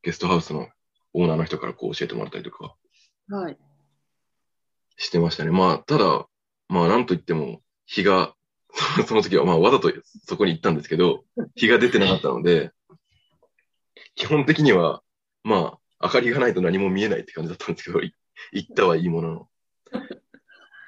[0.05, 0.67] ゲストハウスの
[1.13, 2.75] オーナーの人からこう教えてもらったりとか
[3.27, 3.57] はい。
[4.97, 5.51] してましたね。
[5.51, 6.27] まあ、ただ、
[6.67, 8.35] まあ、なんといっても、日が、
[9.07, 9.91] その時は、まあ、わざと
[10.25, 11.23] そこに行ったんですけど、
[11.55, 12.71] 日が出てなかったので、
[14.15, 15.01] 基本的には、
[15.43, 18.13] まあ、明かりがないと何も見えないって感じだったんですけど、い
[18.51, 19.49] 行ったはいいものの。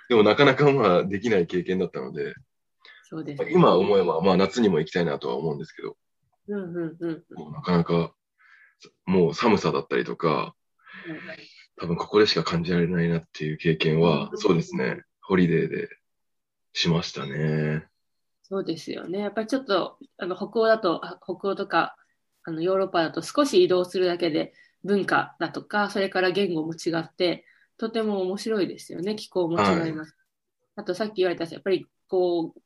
[0.09, 2.33] でも、なかなかまあ、できない経験だったので、
[3.03, 3.51] そうです、ね。
[3.53, 5.97] 今思えば、まあ、夏にも行きたいなとは思うんですけど、
[6.49, 7.23] うんうんうんうん。
[7.35, 8.13] もうなかなか、
[9.05, 10.55] もう寒さだったりとか、
[11.79, 15.89] 多分ここでしか感じられないなっていう経験は、そうですね、ホリデーで
[16.73, 17.85] しましたね。
[18.43, 19.19] そうですよね。
[19.19, 21.95] やっぱりちょっと、あの、北欧だと、あ北欧とか、
[22.43, 24.53] あの、ヨーロッパだと少し移動するだけで
[24.83, 27.45] 文化だとか、それから言語も違って、
[27.77, 29.15] とても面白いですよね。
[29.15, 30.15] 気候も違います。
[30.75, 32.61] あとさっき言われたやっぱりこう、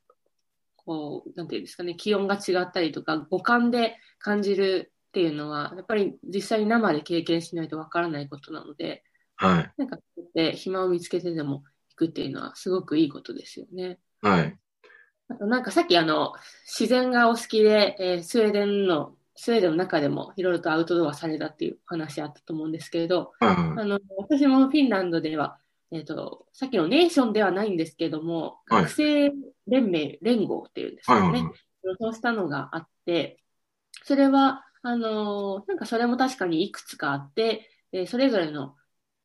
[0.76, 9.04] こう、なんていうんですかね、気温が違ったりとか、五感で感じるっていうのは、やっぱり実際に生で経験しないとわからないことなので、
[9.36, 9.72] はい。
[9.76, 13.98] なんかこうやって暇を見つけてでも行くっていうのはすごくいいことですよね。
[14.22, 14.58] はい。
[15.28, 16.32] あとなんかさっきあの
[16.66, 23.54] 自然がお好きで、えースウェーデンのスウェーデンの中でもいろいろとアウトドアされたっていう話あったと思うんですけれど、はい。
[23.80, 25.58] あの私もフィンランドでは、
[25.90, 29.32] えー、とさっきのネーションではないんですけども、はい学生
[29.66, 31.20] 連盟連合っていうんですはい。
[31.20, 31.52] かね、はい。
[32.00, 33.38] そうしたのがあって、
[34.04, 38.76] それはあのなんかそれも確かにいくつかあって、えそれぞれの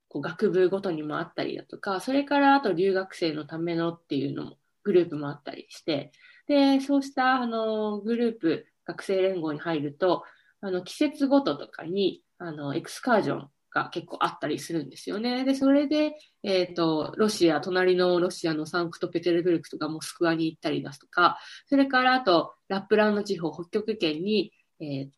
[0.10, 6.12] こう学部ごとにもあったりだとか、それからあと留学生のためのっていうのもグループもあったりして、
[6.48, 10.24] で、そうしたあのグループ、学生連合に入ると、
[10.62, 15.44] あの季節ごととかにあのエクスカージョンが結構あったりするんですよね。
[15.44, 21.38] で、それで、えっ、と、ロシア、隣のロシアのサンクトペテルブルクとかモスクワに行ったりだとか、
[21.68, 25.10] それからあと、ラップランド地方、北極圏に、えー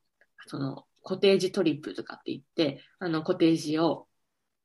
[0.47, 4.07] その、コテージトリップとかって言って、あの、コテージを、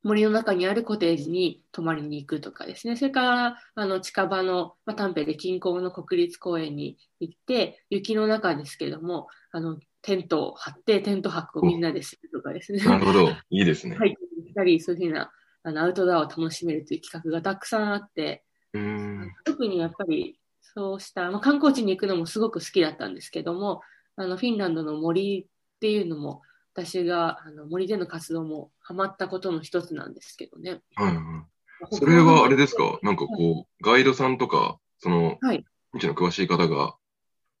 [0.03, 2.95] 森の中にあるコテージに泊まりに行くとかですね。
[2.95, 12.85] それから、あの、近場の、まあ、タンペで近郊の国立公園に行って、雪の中ですけども、あの、テントを張って、テント泊をみんなでするとかですね。
[12.85, 13.29] なるほど。
[13.49, 13.95] いいですね。
[13.95, 15.31] ハイキングしたり、そういうふうな、
[15.63, 19.33] あの、アウトドアを楽しめるという企画がたくさんあって、うーん。
[19.43, 23.81] 特にやっぱりそうした、まあ、観光地に行くのもすごく好きだったんですけども、
[24.17, 26.41] あのフィンランドの森っていうのも、
[26.73, 30.81] 私があの森での活動もハマったことの一つなんですけどね。
[30.95, 31.15] はい。
[31.15, 31.45] は
[31.91, 31.95] い。
[31.95, 32.99] それはあれですか？
[33.03, 35.65] なんかこう、ガイドさんとか、その、はい。
[35.93, 36.95] うちの詳しい方が、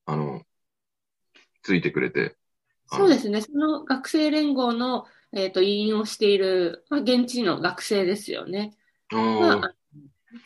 [0.05, 0.41] あの、
[1.63, 2.35] ついてくれて。
[2.87, 3.41] そうですね。
[3.41, 8.75] その学生連合の、えっ、と、委員をしている、まあ、現地の学生ですよね。
[9.13, 9.61] あ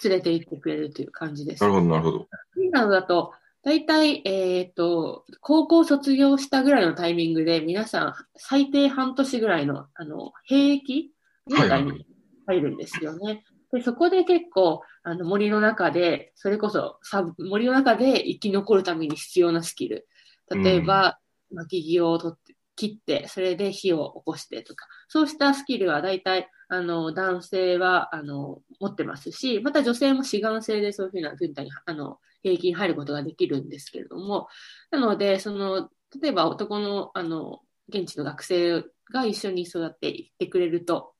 [0.03, 1.61] 連れて行ってくれるという感じです。
[1.61, 2.27] なるほど、なるほど。
[2.51, 11.11] フィンランドだと、大体、えっ、と、高校卒業したぐらいのタイミングで、皆さん、最低半年ぐらいの、あの、兵役
[11.45, 12.05] 年代に
[12.47, 13.43] 入るんですよね。
[13.73, 20.07] で、そこで結構、あの、森の中で、それこそ、さ森の中で生き残るために必要なスキル。
[20.49, 21.19] 例えば、
[21.51, 34.47] 薪木を取って、切って、それで火を起こしてとか、そうしたスキルは大体、あの、男性は、あの、持ってますし、また女性も志願制でそういうふうな軍隊に、あの、兵役に入ることができるんですけれども、
[34.91, 35.89] なので、その、
[36.21, 41.13] 例えば男の、あの、現地の学生が一緒にそうやって行ってくれると、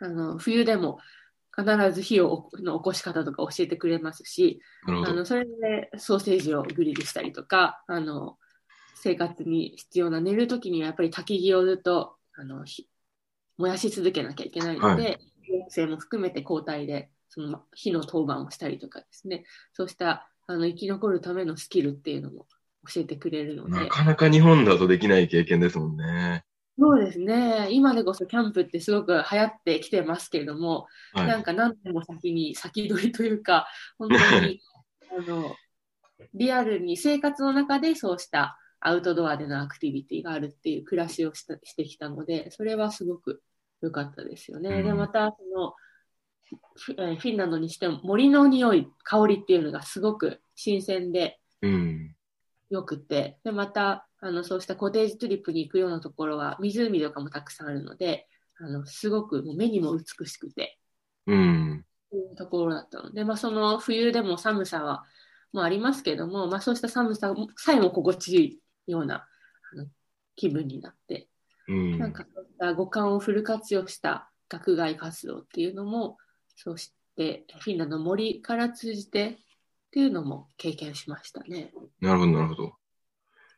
[0.00, 0.98] あの、冬でも
[1.56, 4.60] 必ず火をの起こし方とか教えてくれますし。
[5.06, 8.38] あの、それでソーセージをグリルしたりとか、あの、
[8.94, 12.88] 生活に必要な寝るときにはやっぱり焚き木をずっと、あの、ひ
[13.56, 15.10] 燃やし続けなきゃいけないので、は
[15.64, 22.46] 学生も含めて交代で、その火の当番をしたりとかですね、そうした、あの、生き残るためのスキルっていうのも
[22.92, 26.44] 教えてくれるので、なかなか日本だとできない経験ですもんね。
[26.76, 31.28] そうですね、今でこそキャンプってすごく流行ってきてますけれども、はい。
[31.28, 34.60] なんか何年も先に先取りというか、 本当に
[35.16, 35.54] あの
[36.34, 43.42] リアルに生活の中でそうしたアウトドアでのアクティビティがあるっていう暮らしをしたしてきたので、それはすごく
[43.80, 44.80] 良かったですよね。
[44.80, 45.74] うんで、またその
[46.76, 52.14] フィンランドにしても森の匂い、香りっていうのがすごく新鮮でうん。
[52.70, 58.28] 良くて、で、また、あの、そうしたコテージトリップに行くようなところは湖とかもたくさんあるので、
[58.58, 60.78] あの、すごくもう目にも美しくて、
[61.26, 61.84] うん。
[62.10, 65.04] というところだったので、まあ、その冬でも寒さは、
[65.52, 69.28] もありますけども、まあ、そうした寒ささえも心地いいような
[69.72, 69.86] あの
[70.34, 71.28] 気分になって、
[71.68, 71.98] うん。
[71.98, 76.18] なんかそうした五感をフル活用した学外活動っていうのも、
[76.56, 79.36] そしてフィンランドの森から通じてっ
[79.92, 81.72] ていうのも経験しましたね。
[82.00, 82.72] なるほど、なるほど。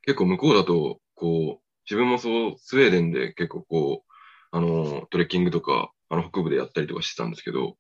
[0.03, 4.13] 結構向こうだと、こう、自分もそう、スウェーデンで結構こう、
[4.51, 7.77] あの、トレッキングとか、あの、北部でやったりとかしてたんですけど、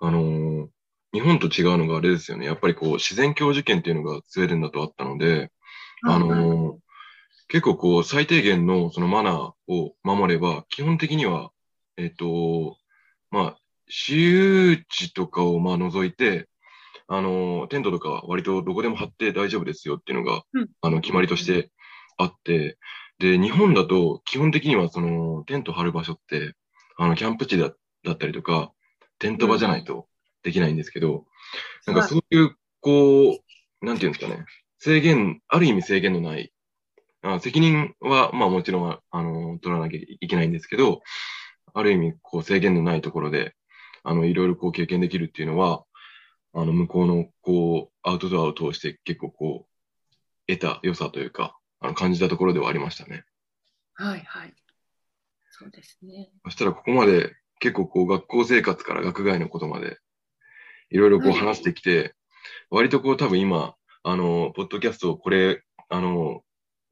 [0.00, 0.68] あのー
[1.12, 2.46] 日本と違うのがあれですよね。
[2.46, 5.50] やっぱりこう、自然教授権っていうのがスウェーデンだとあったので、
[6.04, 6.78] あのー
[7.48, 11.50] 結構こう、最低限のそのマナーを守れば、基本的には、
[11.96, 12.76] えっ、と、
[13.32, 13.59] まあ、
[13.90, 16.48] 私有地とかをまあ除いて、
[17.08, 20.68] あのーテントとか割とどこでも張って大丈夫ですよっていうのが、うん。
[20.80, 21.70] あの、決まりとして
[22.16, 22.78] あって、
[23.18, 26.54] で、日本だと基本的にはその、テント張る場所って、
[26.96, 27.72] あの、キャンプ地だ
[28.04, 28.72] だったりとか、
[29.18, 30.06] テント場じゃないと
[30.42, 31.26] できないんですけど、
[31.86, 33.40] なんかそういう、こ
[33.82, 34.44] う、なんていうんですかね、
[34.78, 36.52] 制限、ある意味制限のない、
[37.22, 41.02] あ責任は、まあもちろん、あの、取らなきゃいけないんですけど、
[41.74, 43.54] ある意味、こう制限のないところで、
[44.02, 45.84] あの、いろいろこう経験できるっていうのは、
[46.52, 53.24] あの、向こうの、こう、アウトドアを通して結構こう、得た良さというか、あの、感じたところではありましたね。
[53.94, 54.54] はいはい。
[55.50, 56.30] そうですね。
[56.44, 59.98] そしたらここまで結構こう学校生活から学外のことまで
[60.90, 62.14] いろいろこうはい話してきて、
[62.68, 66.42] 割とこう多分今、あの、ポッドキャストをこれ、あの、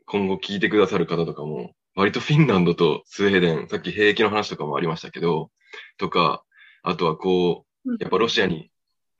[0.06, 5.50] 今後聞いてくださる方とかも、割とフィンランドとスウェーデン、さっき兵役の話とかもありましたけど、
[5.96, 6.44] とか、
[6.82, 8.70] あとはこう、やっぱロシアに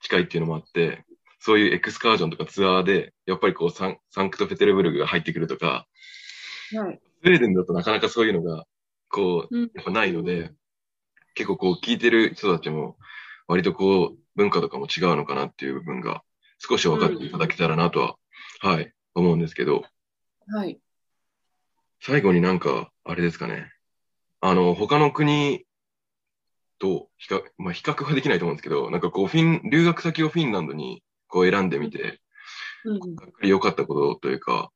[0.01, 1.05] 近いっていうのもあって、
[1.41, 5.87] そういうエクスカージョンとかツアーで、やっぱりこうサンサンクトペテルブルクが入ってくるとか、
[6.75, 7.01] はい。
[7.23, 8.65] スウェーデンだとなかなかそういうのが、
[9.09, 10.53] こう、うんやっぱないので、
[11.35, 12.97] 結構こう聞いてる人たちも、
[13.47, 16.23] 割とこう、文化とかも違うのかなっていう部分が、
[16.59, 18.17] 少し分かっていただけたらなとは、
[18.61, 19.85] はい、思うんですけど、
[20.49, 20.79] はい。
[22.01, 23.73] 最後になんか、あれですかね。
[24.41, 25.65] あの、他の国
[26.79, 32.21] と比較、まあ比較はできないと思うんですけど、なんかこう、フィン、留学先をフィンランドにこう選んでみて、
[32.85, 33.01] うん、
[33.49, 34.71] 良かったことというか、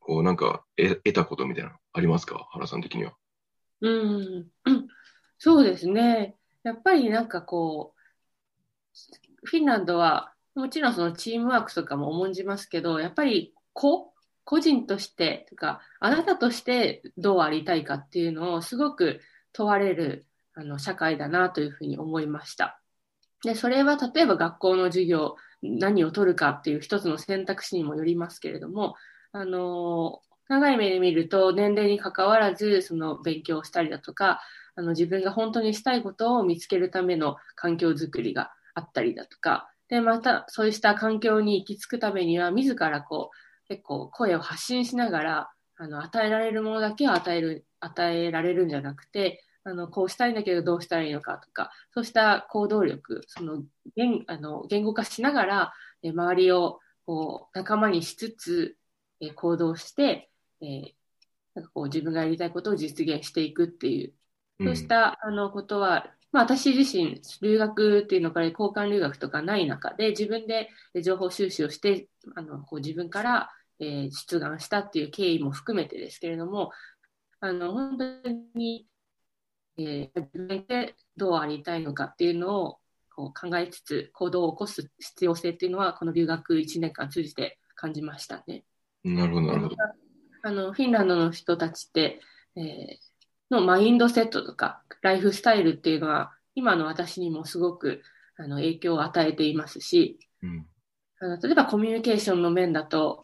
[0.00, 2.46] こうなんか、え得たことみたいなのありますか？
[2.52, 3.14] 原さん的には。
[3.80, 4.88] うん、うん
[5.38, 6.36] そうですね。
[6.62, 7.96] やっぱりなんかこう、
[9.46, 14.12] フィンランドは、もちろんそのチームワークとかも重んじますけど、やっぱり個、
[14.44, 19.20] 個人として、とか、あなたとしてどうありたいかっていうのをすごく
[19.52, 20.26] 問われる
[20.56, 22.80] あの社会だなというふうに思いました。
[23.44, 28.96] で、それは例えば学校の授業、何を取るかっていう一つの選択肢にもよりますけれども、
[29.32, 34.40] あの長い目で見ると年齢に関わらずその勉強をしたりだとか
[34.76, 53.62] あの自分が本当にしたいことを見つけるための環境づくりがあったりだとかでまたそうした環境に行き着くためには自らこう結構声を発信しながらあの与えられるものだけを与える与えられるんじゃなくてあのこうしたいんだけどどうしたらいいのかとかそうした行動力その
[53.96, 58.76] 言あの言語化しながらえ周りをこう仲間にしつつ
[59.20, 60.96] え行動して、えー
[61.56, 64.12] なんかこう自分がやりたいことを実現していくっていう、
[64.62, 73.50] そうしたあのことは、まあ、私自身、留学っていうのから交換留学とかない中で、自分でえ情報収集をして、あのこう自分から、
[73.80, 76.72] えー出願したっていう経緯も含めてですけれども、
[77.40, 78.04] あの本当
[78.54, 78.86] に、
[79.78, 82.78] えー自分でどうありたいのかっていうのを
[83.14, 88.64] こう考えつつ、行動を起こす必要性っていうのは、この留学1年間通じて感じましたね。
[89.04, 89.76] なるほど、なるほど。
[90.42, 92.20] あのフィンランドの人たちって、
[92.56, 93.16] えー
[93.50, 98.02] のマインドセットとかライフスタイルっていうのは今の私にもすごく
[98.36, 100.66] あの影響を与えていますしうん。
[101.18, 103.22] あの例えばコミュニケーションの面だと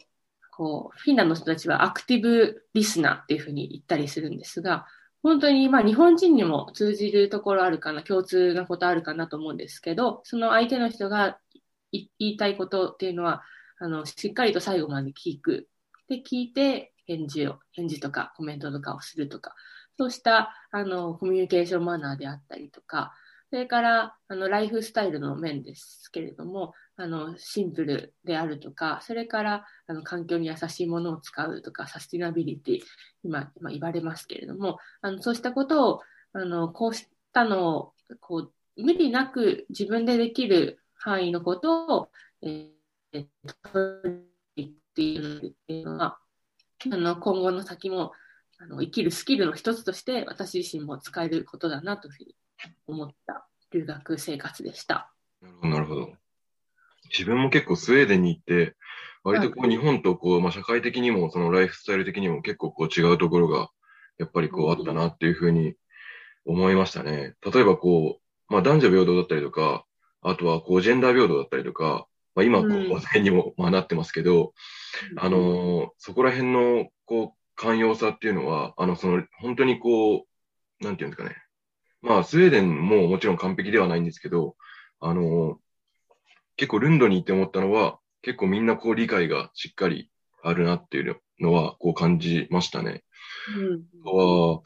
[0.55, 4.87] こうフィンランドの人たちはアクティブリスナーっていうふうに言ったりするんですが
[5.23, 11.39] 本当にまあ日本人にも通じるところあるかな共通なことあるかなと思うんですけどその相手の人が
[11.91, 13.43] 言いたいことっていうのは
[13.79, 15.67] あのしっかりと最後まで聞く。
[16.09, 19.55] で聞いて返事を返事とかコメントとかをするとか。
[19.97, 23.13] そうしたあのコミュニケーションマナーであったりとか。
[23.49, 32.79] それからあのライフスタイルの面ですけれどもあのシンプルであるとかそれからあの環境に優しいものを使うとかサスティナビリティ
[33.23, 36.01] 今今言われますけれどもあのそうしたことを
[36.33, 42.09] あのこうしたのをこう無理なく自分でできる範囲のことを、
[42.41, 43.25] えー、
[43.71, 44.23] 取
[44.55, 45.17] りってい
[45.81, 46.17] うのは
[46.91, 48.11] あの今後の先も
[48.59, 52.35] あの生きるスキルの一つとして私自身も使えることだなというふうに
[52.87, 55.11] 思った留学生活でした。
[55.41, 56.22] なるほど、なるほど。
[57.13, 58.75] 自分も結構スウェーデンに行って、
[59.23, 63.69] 割とこう日本とこう、まあ社会的にもそのライフスタイル的にも結構こう違うところが、
[64.17, 65.75] やっぱりこうあったなっていうふうに
[66.45, 67.35] 思いましたね。
[67.53, 69.85] 例えばこう、まあ男女平等だったりとか、
[70.21, 74.53] あとはこうジェンダー平等だったりとか、まあ今こうんう話題にもまあなってますけど、
[75.17, 80.25] あのーそこら辺のこう寛容さっていうのは、あのその本当にこ
[80.81, 81.35] う、なんていうんですかね。
[82.01, 84.55] まあスウェーデンももちろん完璧ではないんですけど、
[84.99, 85.59] あの、
[86.55, 90.09] 結構ルンドに行って思ったのは、結構みんなこう理解がしっかり
[90.43, 93.03] あるなっていうのはこう感じましたね。
[93.57, 93.83] うん。
[94.03, 94.61] は、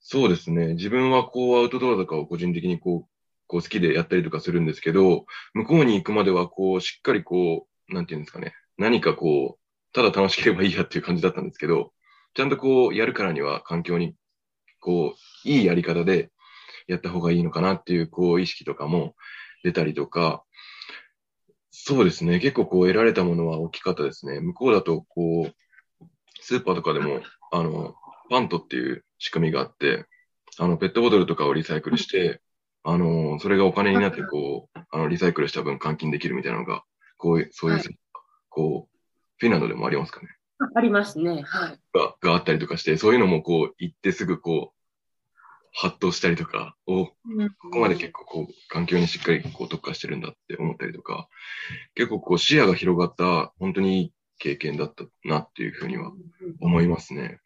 [0.00, 0.74] そうですね。
[0.74, 3.08] 自分はこうアウトドアとかを個人的にこう、
[3.46, 8.54] こう好きでやったりとかするんですけど、向こうに行くまではこう、しっかりこう、なんていうんですかね。
[8.76, 11.92] 何かこう、ただ楽しければいいやっていう感じだったんですけど、
[12.34, 14.14] ちゃんとこう、やるからには環境に、
[14.80, 16.30] こう、いいやり方で
[16.86, 19.14] やった方がいいのかなっていう、こう、意識とかも
[19.64, 20.44] 出たりとか、
[21.80, 22.40] そうですね。
[22.40, 24.40] 結構こう、得られたものは大きかったですね。
[24.40, 26.04] 向こうだと、こう、
[26.40, 27.20] スーパーとかでも、
[27.52, 27.94] あの、
[28.28, 30.06] パントっていう仕組みがあって、
[30.58, 32.42] あの、ペットボトルとかをリサイクルして、
[32.82, 36.82] あの、それがお金になって、こう、あの、リサイクルした分換金できるみたいなのが、
[37.16, 37.98] こういう、そういう、はい
[38.50, 38.98] こう、
[39.38, 40.28] フィンランドでもありますかね。
[40.58, 41.42] あありますね。
[41.42, 41.80] はい。
[41.94, 44.77] が、があったりとかして、そういうのもこう、行ってすぐこう、
[45.80, 47.14] ハッとしたりとか、お、こ
[47.70, 51.28] こまで結構こう、環境にしっかりこう特化してるんだって思ったりとか、
[51.94, 56.12] 結構こう視野が広がった、本当にいい経験だったなっていうふうには
[56.60, 57.38] 思いますね。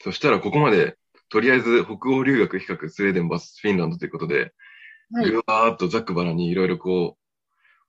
[0.00, 0.96] そしたらここまで、
[1.28, 4.54] とりあえず北欧留学比較スウェーデン vs フィンランドということで、
[5.12, 5.30] はい。
[5.30, 7.18] ぐわーっとざっくばらにいろいろこ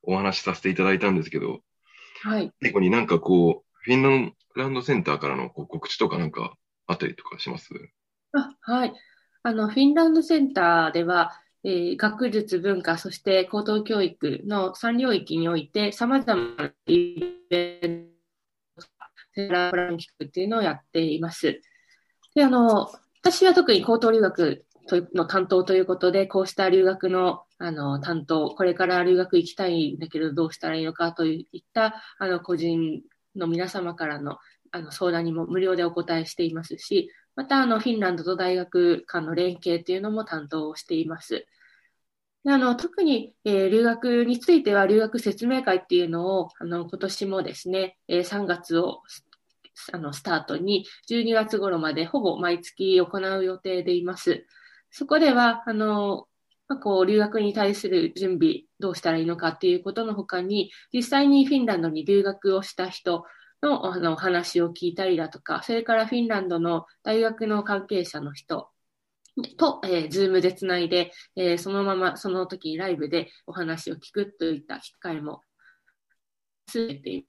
[0.02, 1.60] う、お話しさせていただいたんですけど、
[2.22, 2.52] はい。
[2.60, 6.54] 最後になんかこう、フィンランドセンターからのこう告知とかなんか
[6.86, 7.68] あったりとかします？
[8.32, 8.94] あ、はい。
[9.46, 17.20] あの、フィンランドセンターでは、えー学術、文化、そして高等教育の3領域において、様々なイ
[17.50, 18.08] ベン
[18.76, 18.86] ト、
[19.34, 21.60] セラプランキックっていうのをやっています。
[22.34, 22.90] で、あの、
[23.20, 24.64] 私は特に高等留学
[25.14, 33.02] の担当ということで、こうした留学の、あの、担当、これから留学行きたいんだけど、どうしたらいいのかといった、あの、個人
[33.36, 34.38] の皆様からの、
[34.70, 41.46] あの、相談にも無料でお答えしていますし、また、あの、フィンランドと大学間の連携っていうのも担当しています。
[42.44, 49.02] であの、特に、えー留学については、留学説明会っていうのを、あの、今年もですね、えー3月を、
[49.92, 54.46] あの、スタートに、12月頃までほぼ毎月行う予定でいます。
[54.90, 56.28] そこでは、あの、
[56.68, 63.24] まあ、こう、留学に対する準備、どうしたらいいのかっていうことの他に、実際にフィンランドに留学をした人、
[63.64, 68.70] のあのお話を聞いたりだとか、それからフィンランドの大学の関係者の人
[69.56, 75.40] と、えー、ズームでつないで、えーそのままその時ライブでお話を聞くといった機会も
[76.72, 77.28] 増えている。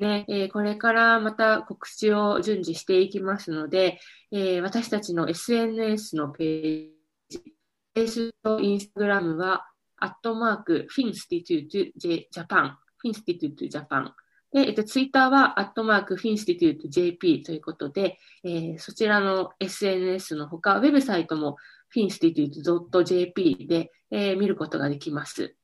[0.00, 4.00] ねえーこれからまた告知を順次していきますので、
[4.32, 6.88] えー私たちの SNS のペー
[7.28, 7.54] ジ、
[7.94, 14.14] Facebook と Instagram は、アットマーク、 Finstitute Japan、Finstitute Japan。
[14.52, 21.56] で、えっと、ツイッターは、アットマーク、 Finstitute JP ということで、えーそちらの SNS のほか、ウェブサイトも、
[21.88, 25.54] Finstitute JP で、えー見ることができます。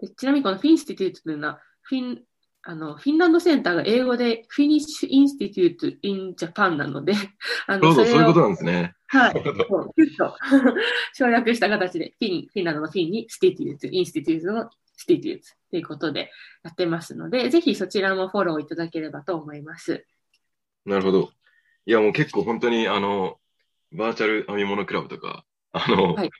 [0.00, 2.22] でちなみに、この Finstitute というのは、フィン、
[2.64, 7.12] あの、フィンランドセンターが英語で、 Finnish Institute in Japan なので、
[7.68, 8.94] あの、そうそそういうことなんですね。
[9.06, 9.34] はい。
[9.34, 10.36] なるほどそうキュッと
[11.14, 16.30] 省略した形で、フィン、フィンランドのフィンに stitute、institute の stitute ということで
[16.62, 20.06] やってますので、ぜひそちらもフォローいただければと思います。
[20.84, 21.30] なるほど。
[21.86, 23.38] いや、もう結構本当に、あの、
[23.92, 26.30] バーチャル編み物クラブとか、あの、はい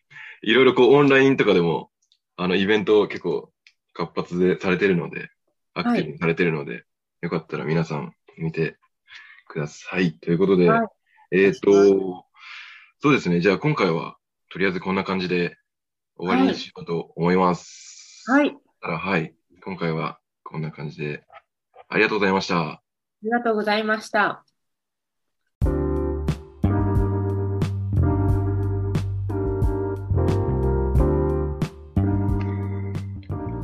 [0.43, 1.91] い、ろいろこうオンラインとかでも、
[2.37, 3.53] あの、イベントを結構
[3.95, 5.31] 活発でされてるので、
[5.75, 6.85] アクティブにされてるので、
[7.21, 8.77] よかったら皆さん見て
[9.49, 10.13] ください。
[10.15, 10.89] ということで、はい
[11.35, 12.27] えっ、と、
[13.01, 13.41] そうですね。
[13.41, 14.17] じゃあ今回は、
[14.51, 15.57] とりあえずこんな感じで
[16.17, 17.63] 終わりにしようと思います。
[17.65, 17.92] はい。
[18.29, 19.35] あたらはい。
[19.65, 21.25] 今回はこんな感じで、
[21.89, 22.83] ありがとうございました。
[23.23, 24.45] りがとうございました。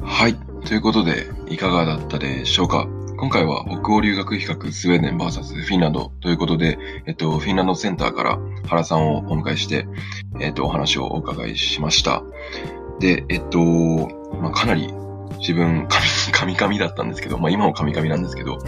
[0.02, 0.34] はい。
[0.66, 2.88] ということで、いかがだったでしょうか？
[3.18, 8.38] 今回は北欧留学比較スウェーデン VS フィンランドということで、えっと、フィンランドセンターから
[8.68, 9.88] 原さんをお迎えして、
[10.40, 12.22] えっと、お話をお伺いしました。
[13.00, 13.58] で、えっと、
[14.40, 14.92] まあ、かなり
[15.38, 15.86] 自分、
[16.32, 18.58] カミカミだったんですけど、まあ、今もカミカミなんですけど、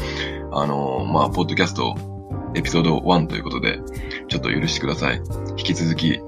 [0.52, 1.94] あの、まあ、ポッドキャスト
[2.54, 3.80] エピソード1ということで、
[4.28, 5.20] ちょっと許してください。
[5.50, 6.20] 引き続き、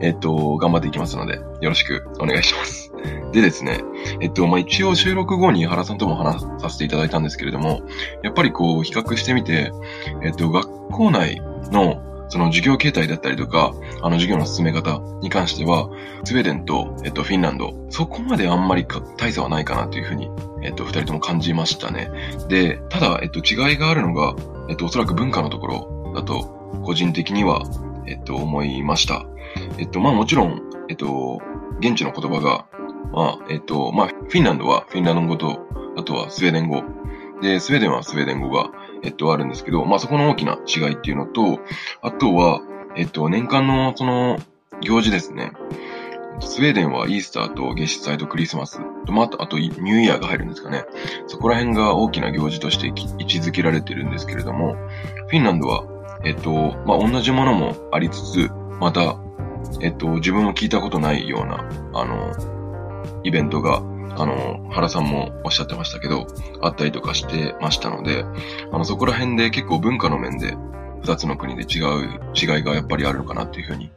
[0.00, 2.92] えっと、頑張っていきますので、よろしくお願いします。
[3.32, 3.80] でですね、
[4.20, 7.82] えっと、まあ、一応収録後に原さんとも話させていただいたんですけれども、
[8.22, 9.72] やっぱりこう、比較してみて、
[10.22, 15.88] えっと、学校内の、その授業形態だったりとか、あの授業の進め方に関しては、
[16.24, 20.30] スウェーデンと、えっと、フィンランド、そこまであんまり大差はないかなというふうに、
[20.62, 22.10] えっと、二人とも感じましたね。
[22.48, 24.34] で、ただ、えっと、違いがあるのが、
[24.68, 27.62] えっと、おそらく文化のところだと、個人的には、
[28.06, 29.26] えっと、思いました。
[29.78, 31.40] えっと、まあもちろん、えっと、
[31.80, 32.66] 現地の言葉が、
[33.12, 35.66] まあ、えっと、まあ、フィンランドはフィンランド語と、
[35.96, 36.82] あとはスウェーデン語。
[37.40, 38.70] で、スウェーデンはスウェーデン語が、
[39.02, 41.60] えっと、あるんですけど、まあ、そこの大きな違いっていうのと、
[42.02, 42.60] あとは、
[42.96, 44.38] えっと、年間のその、
[44.80, 45.52] 行事ですね。
[46.40, 50.84] スウェーデンはイースターと月祭とクリスマスと、まあ、あとニューイヤーが入るんですかね。
[51.26, 54.74] そこら辺が大きな行事として位置づけられてるんですけれども、
[55.28, 55.84] フィンランドは、
[56.24, 59.18] えっと、まあ、同じものもありつつ、また、
[59.80, 62.32] えっと、自分も聞いたことないような、あの、
[63.24, 63.82] イベントが、
[64.16, 66.26] あの、原さんもおっしゃってましたけど、
[66.62, 68.24] あったりとかしてましたので、
[68.72, 70.56] あの、そこら辺で結構文化の面で、
[71.02, 73.90] 二つの国で違う違いがやっぱりあるのかなっていうふうに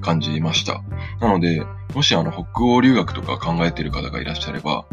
[0.00, 0.82] 感じました。
[1.20, 4.84] なので、もしあの北欧留学とか考えてる方がいらっしゃれば、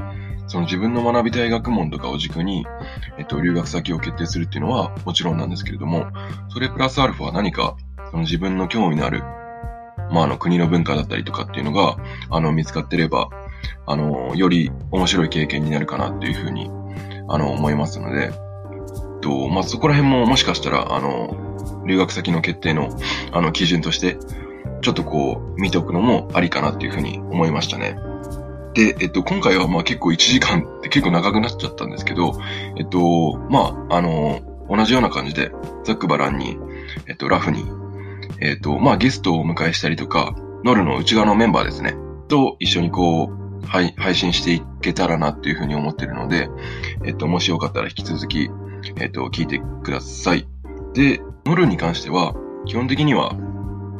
[0.47, 2.65] その自分の学びたい学問とかを軸に、
[3.17, 6.07] えっと、留学先を決定するっていうのはもちろんなんですけれども、
[6.49, 7.75] それプラスアルファは何か、
[8.11, 9.21] その自分の興味のある、
[10.11, 11.97] まあ、あの、国の文化だったりとかっていうのが、
[12.29, 13.29] あの、見つかってれば、
[13.85, 16.69] あの、より面白い経験になるかなっていうふうに、
[17.29, 18.31] あの、思いますので、
[19.21, 21.35] と、まあ、そこら辺ももしかしたら、あの、
[21.87, 22.89] 留学先の決定の、
[23.31, 24.17] あの、基準として、
[24.81, 27.97] ちょっとこう、見ておくのもありかなっていうふうに思いましたね。
[28.73, 32.39] で、えっと、今回はまあ結構1時間って結構長くなっちゃったんですけど、
[32.77, 35.51] えっと、まあ、あの、同じような感じで、
[35.83, 36.59] ザックバランに、
[37.07, 37.65] えっと、ラフに、
[38.39, 41.95] えっと、まあゲストをお迎えしたりとか、ノルの内側のメンバーですね、
[42.27, 46.49] と一緒にこう、はい、配信していけたらなっていうふうに思ってるので、
[47.05, 48.49] えっと、もしよかったら引き続き、
[48.97, 50.47] えっと、聞いてください。
[50.93, 52.35] で、ノルに関しては、
[52.65, 53.31] 基本的には、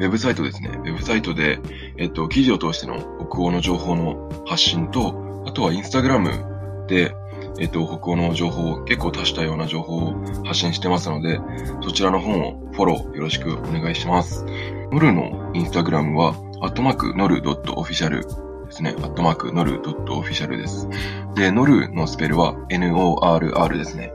[0.00, 0.70] ェブサイトですね。
[0.84, 1.58] ウェブサイトで、
[1.96, 2.98] えっと、記事を通しての
[3.28, 7.14] 北欧の情報の発信と、あとはインスタグラムで、
[7.58, 11.40] えっと、北欧の情報を結構足したような情報を発信してますので、
[11.82, 14.44] そちらの方をフォローよろしくお願いします。
[14.92, 18.94] ノルのインスタグラムは、アットマークノル .official ですね。
[18.98, 20.88] アットマークノル .official です。
[21.34, 24.12] で、ノルのスペルは NORR ですね。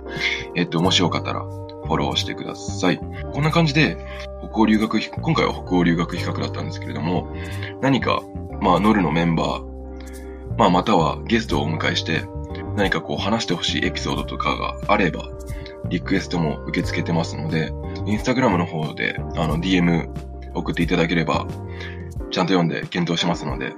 [0.56, 2.98] えっと、もしよかったらフォローしてください。
[2.98, 3.98] こんな感じで、
[4.44, 7.34] 北欧留学、今回は北欧留学比較だったんですけれども、
[7.82, 8.22] 何か、
[8.62, 12.24] まあ、ノルのメンバー、まあ、またはゲストをお迎えして、
[12.76, 15.30] 何かこう話してほしいエピソードとかがあれば、
[15.90, 17.72] リクエストも受け付けてますので、
[18.06, 20.10] インスタグラムの方で、あの、DM
[20.54, 21.48] 送っていただければ、
[22.32, 23.74] ちゃんと読んで検討しますので、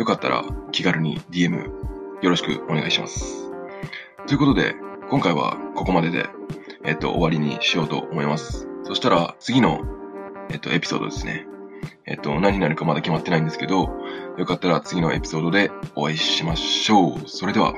[0.00, 1.62] よかったら気軽に DM
[2.22, 3.50] よろしくお願いします。
[4.26, 4.74] ということで、
[5.10, 6.26] 今回はここまでで、
[6.86, 8.66] えっと、終わりにしようと思います。
[8.84, 9.82] そしたら、次の、
[10.48, 11.46] えっと、エピソードですね。
[12.06, 13.90] えっと、何になるかまだ決まってないんですけど、
[14.38, 17.28] よかったら次のエピソードでお会いしましょう。
[17.28, 17.74] それでは。